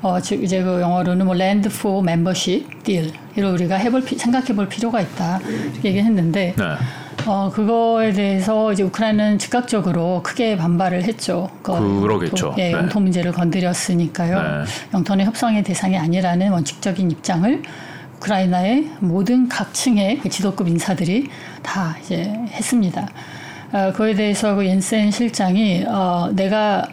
[0.00, 5.00] 어, 즉 이제 그 영어로는 뭐 land for membership deal 이를 우리가 해볼 생각해볼 필요가
[5.00, 5.40] 있다
[5.72, 6.64] 이렇게 얘기했는데 네.
[7.26, 11.50] 어, 그거에 대해서 이제 우크라이나는 즉각적으로 크게 반발을 했죠.
[11.62, 12.54] 그러겠죠.
[12.58, 12.72] 예, 네.
[12.72, 14.40] 영토 문제를 건드렸으니까요.
[14.40, 14.64] 네.
[14.94, 17.62] 영토는 협상의 대상이 아니라는 원칙적인 입장을
[18.16, 21.28] 우크라이나의 모든 각층의 그 지도급 인사들이
[21.62, 23.08] 다 이제 했습니다.
[23.72, 26.88] 어, 그에 대해서 그 옌센 실장이 어, 내가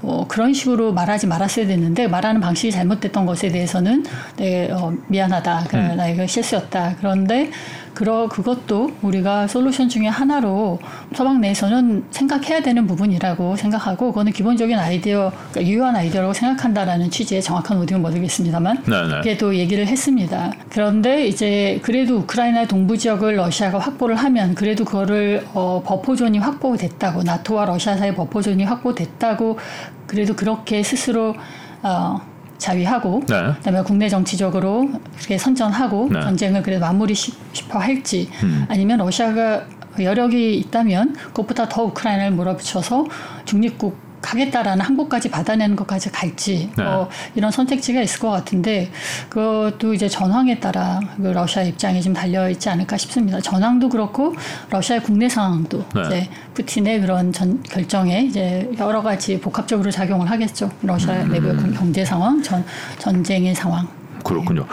[0.00, 4.04] 뭐 그런 식으로 말하지 말았어야 됐는데 말하는 방식이 잘못됐던 것에 대해서는
[4.36, 5.66] 네, 어, 미안하다.
[5.68, 5.96] 그 음.
[5.96, 6.96] 나 이거 실수였다.
[6.98, 7.50] 그런데
[7.98, 10.78] 그러 그것도 우리가 솔루션 중에 하나로
[11.16, 17.76] 서방 내에서는 생각해야 되는 부분이라고 생각하고 그거는 기본적인 아이디어 그러니까 유효한 아이디어라고 생각한다라는 취지의 정확한
[17.78, 18.84] 오디오는 모르겠습니다만
[19.16, 20.52] 그게 또 얘기를 했습니다.
[20.70, 27.64] 그런데 이제 그래도 우크라이나의 동부 지역을 러시아가 확보를 하면 그래도 그거를 어, 버포존이 확보됐다고 나토와
[27.64, 29.58] 러시아 사이 버포존이 확보됐다고
[30.06, 31.34] 그래도 그렇게 스스로
[31.82, 32.20] 어,
[32.58, 33.52] 자위하고 네.
[33.54, 36.20] 그다음에 국내 정치적으로 그렇게 선전하고 네.
[36.20, 38.66] 전쟁을 그래도 마무리 싶어 할지 음.
[38.68, 39.64] 아니면 러시아가
[39.98, 43.06] 여력이 있다면 그것보다 더 우크라이나를 몰아붙여서
[43.44, 46.84] 중립국 가겠다라는 항복까지 받아내는 것까지 갈지 네.
[46.84, 48.90] 어, 이런 선택지가 있을 것 같은데
[49.28, 53.40] 그것도 이제 전황에 따라 그 러시아 입장이 좀 달려 있지 않을까 싶습니다.
[53.40, 54.34] 전황도 그렇고
[54.70, 56.02] 러시아의 국내 상황도 네.
[56.06, 60.70] 이제 푸틴의 그런 전, 결정에 이제 여러 가지 복합적으로 작용을 하겠죠.
[60.82, 61.30] 러시아 음.
[61.30, 62.64] 내부의 경제 상황, 전
[62.98, 63.86] 전쟁의 상황.
[64.24, 64.62] 그렇군요.
[64.62, 64.68] 네.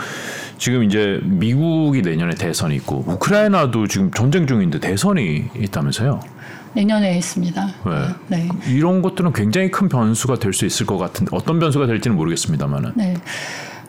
[0.58, 6.20] 지금 이제 미국이 내년에 대선이 있고 우크라이나도 지금 전쟁 중인데 대선이 있다면서요?
[6.76, 7.67] 내년에 있습니다.
[7.86, 8.38] 네.
[8.38, 8.49] 네.
[8.67, 12.93] 이런 것들은 굉장히 큰 변수가 될 수 있을 것 같은데 어떤 변수가 될지는 모르겠습니다만은.
[12.95, 13.15] 네.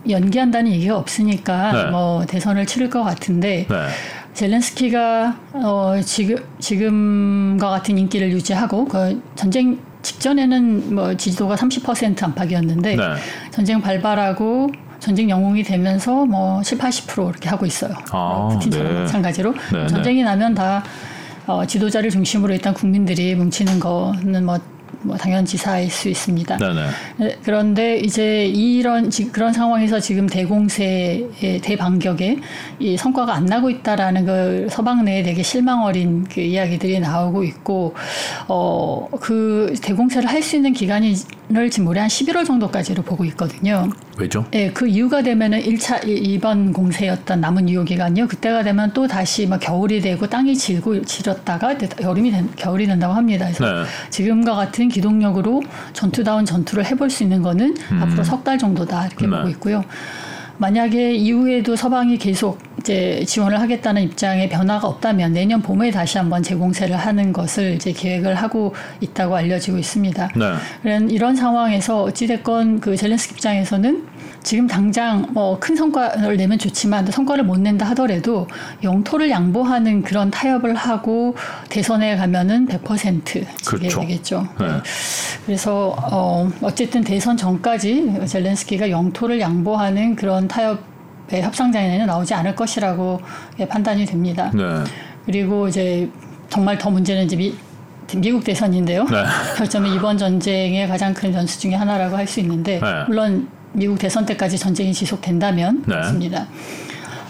[0.09, 1.91] 연기한다는 얘기가 없으니까 네.
[1.91, 3.87] 뭐 대선을 치를 것 같은데 네.
[4.35, 13.03] 젤렌스키가 어 지금 지금과 같은 인기를 유지하고 그 전쟁 직전에는 뭐 지지도가 30% 안팎이었는데 네.
[13.51, 14.71] 전쟁 발발하고
[15.01, 17.93] 전쟁 영웅이 되면서 뭐 7, 80% 이렇게 하고 있어요.
[18.11, 19.01] 아, 푸틴처럼 네.
[19.01, 20.83] 마찬가지로 네, 전쟁이 나면 다
[21.47, 24.59] 어, 지도자를 중심으로 일단 국민들이 뭉치는 거는 뭐,
[25.03, 26.57] 뭐 당연 지사일 수 있습니다.
[26.57, 26.87] 네네.
[27.19, 32.39] 네, 그런데 이제 이런 그런 상황에서 지금 대공세의 대반격에
[32.79, 37.95] 이 성과가 안 나고 있다라는 그 서방 내에 되게 실망 어린 그 이야기들이 나오고 있고
[38.49, 41.15] 어 그 대공세를 할 수 있는 기간을
[41.71, 43.89] 지금 올해 한 11월 정도까지로 보고 있거든요.
[44.17, 44.47] 왜죠?
[44.55, 48.29] 예, 그 이유가 되면은 1차 이번 공세였던 남은 유효 기간이요.
[48.29, 53.47] 그때가 되면 또 다시 막 겨울이 되고 땅이 질고 질었다가 여름이 된, 겨울이 된다고 합니다.
[53.47, 53.89] 그래서 네.
[54.11, 55.63] 지금과 같은 기동력으로
[55.93, 58.03] 전투다운 전투를 해볼 수 있는 거는 음.
[58.03, 59.37] 앞으로 석 달 정도다 이렇게 네.
[59.37, 59.83] 보고 있고요.
[60.59, 66.97] 만약에 이후에도 서방이 계속 이제 지원을 하겠다는 입장에 변화가 없다면 내년 봄에 다시 한번 재공세를
[66.97, 70.31] 하는 것을 이제 계획을 하고 있다고 알려지고 있습니다.
[70.37, 70.99] 네.
[71.11, 74.07] 이런 상황에서 어찌됐건 그 젤렌스키 입장에서는
[74.47, 78.47] 지금 당장 뭐 큰 성과를 내면 좋지만 성과를 못 낸다 하더라도
[78.85, 81.35] 영토를 양보하는 그런 타협을 하고
[81.69, 84.01] 대선에 가면은 100% 그렇죠.
[84.01, 84.47] 되겠죠.
[84.61, 84.67] 네.
[84.69, 84.73] 네.
[85.45, 93.21] 그래서 어 어쨌든 대선 전까지 젤렌스키가 영토를 양보하는 그런 타협의 협상장에는 나오지 않을 것이라고
[93.69, 94.53] 판단이 됩니다.
[94.55, 94.63] 네.
[95.25, 96.09] 그리고 이제
[96.51, 97.53] 정말 더 문제는 이제 미,
[98.15, 99.07] 미국 대선인데요.
[99.07, 99.25] 네.
[99.57, 103.05] 결점은 이번 전쟁의 가장 큰 변수 중의 하나라고 할 수 있는데 네.
[103.09, 105.95] 물론 미국 대선 때까지 전쟁이 지속된다면 네.
[105.95, 106.47] 그렇습니다.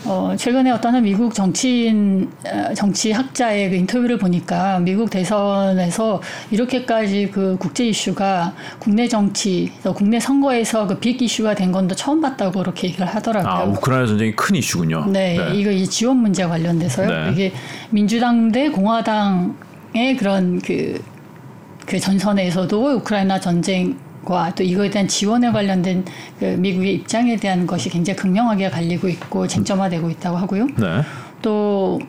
[0.09, 6.23] 어, 최근에 어떤 한 미국 정치인, 어, 정치학자의 그 인터뷰를 보니까 미국 대선에서
[6.53, 12.61] 이렇게까지 그 국제 이슈가 국내 정치, 국내 선거에서 그 빅 이슈가 된 건도 처음 봤다고
[12.61, 13.53] 그렇게 얘기를 하더라고요.
[13.53, 15.07] 아, 우크라이나 전쟁이 큰 이슈군요.
[15.07, 15.57] 네, 네.
[15.59, 17.09] 이거 이 지원 문제 관련돼서요.
[17.09, 17.33] 네.
[17.33, 17.53] 이게
[17.91, 21.03] 민주당 대 공화당의 그런 그,
[21.85, 23.97] 그 전선에서도 우크라이나 전쟁
[24.57, 26.05] 또 이거에 대한 지원에 관련된
[26.39, 30.67] 그 미국의 입장에 대한 것이 굉장히 극명하게 갈리고 있고 쟁점화되고 있다고 하고요.
[30.77, 31.03] 네.
[31.43, 32.01] 또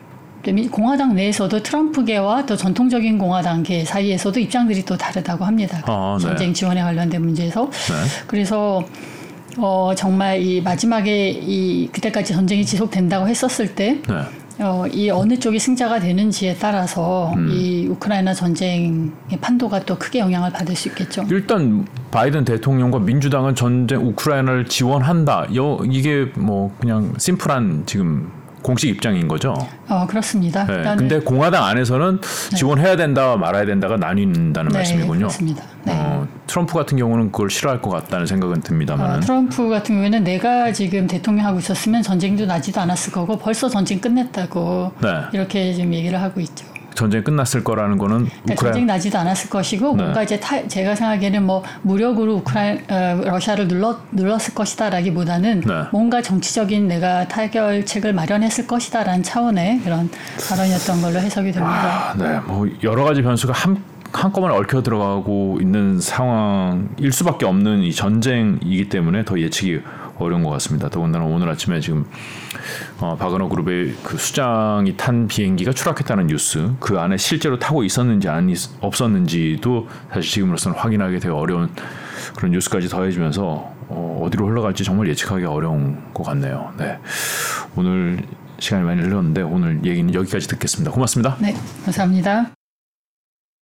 [0.70, 5.82] 공화당 내에서도 트럼프계와 또 전통적인 공화당계 사이에서도 입장들이 또 다르다고 합니다.
[5.86, 6.26] 아, 네.
[6.26, 7.70] 전쟁 지원에 관련된 문제에서.
[7.70, 7.94] 네.
[8.26, 8.82] 그래서
[9.58, 14.14] 어, 정말 이 마지막에 이 그때까지 전쟁이 지속된다고 했었을 때 네.
[14.60, 17.48] 어, 이 어느 쪽이 승자가 되는지에 따라서 음.
[17.50, 21.24] 이 우크라이나 전쟁의 판도가 또 크게 영향을 받을 수 있겠죠.
[21.30, 25.46] 일단 바이든 대통령과 민주당은 전쟁 우크라이나를 지원한다.
[25.54, 28.32] 여, 이게 뭐 그냥 심플한 지금
[28.62, 29.54] 공식 입장인 거죠.
[29.88, 30.66] 어 그렇습니다.
[30.66, 30.82] 네.
[30.96, 32.56] 근데 공화당 안에서는 네.
[32.56, 35.18] 지원해야 된다 말아야 된다가 나뉜다는 네, 말씀이군요.
[35.18, 35.62] 그렇습니다.
[35.84, 35.92] 네.
[35.94, 39.18] 어, 트럼프 같은 경우는 그걸 싫어할 것 같다는 생각은 듭니다만.
[39.18, 44.00] 어, 트럼프 같은 경우에는 내가 지금 대통령 하고 있었으면 전쟁도 나지도 않았을 거고 벌써 전쟁
[44.00, 45.08] 끝냈다고 네.
[45.32, 46.66] 이렇게 지금 얘기를 하고 있죠.
[46.94, 50.02] 전쟁 끝났을 거라는 거는 그러니까 전쟁 나지도 않았을 것이고 네.
[50.02, 55.72] 뭔가 이제 타, 제가 생각에는 뭐 무력으로 우크라이 어, 러시아를 눌렀 눌렀을 것이다라기보다는 네.
[55.92, 60.10] 뭔가 정치적인 내가 타결책을 마련했을 것이다라는 차원의 그런
[60.48, 62.10] 발언이었던 걸로 해석이 됩니다.
[62.10, 63.80] 아, 네, 뭐 여러 가지 변수가 한
[64.12, 69.80] 한꺼번에 얽혀 들어가고 있는 상황일 수밖에 없는 이 전쟁이기 때문에 더 예측이
[70.18, 70.88] 어려운 것 같습니다.
[70.88, 72.04] 더군다나 오늘 아침에 지금
[73.00, 78.54] 어, 바그너 그룹의 그 수장이 탄 비행기가 추락했다는 뉴스, 그 안에 실제로 타고 있었는지 아니
[78.80, 81.70] 없었는지도 사실 지금으로서는 확인하기 되게 어려운
[82.36, 86.72] 그런 뉴스까지 더해지면서 어, 어디로 흘러갈지 정말 예측하기 어려운 것 같네요.
[86.78, 86.98] 네,
[87.76, 88.22] 오늘
[88.58, 90.90] 시간이 많이 흘렀는데 오늘 얘기는 여기까지 듣겠습니다.
[90.90, 91.36] 고맙습니다.
[91.40, 91.54] 네,
[91.84, 92.57] 감사합니다.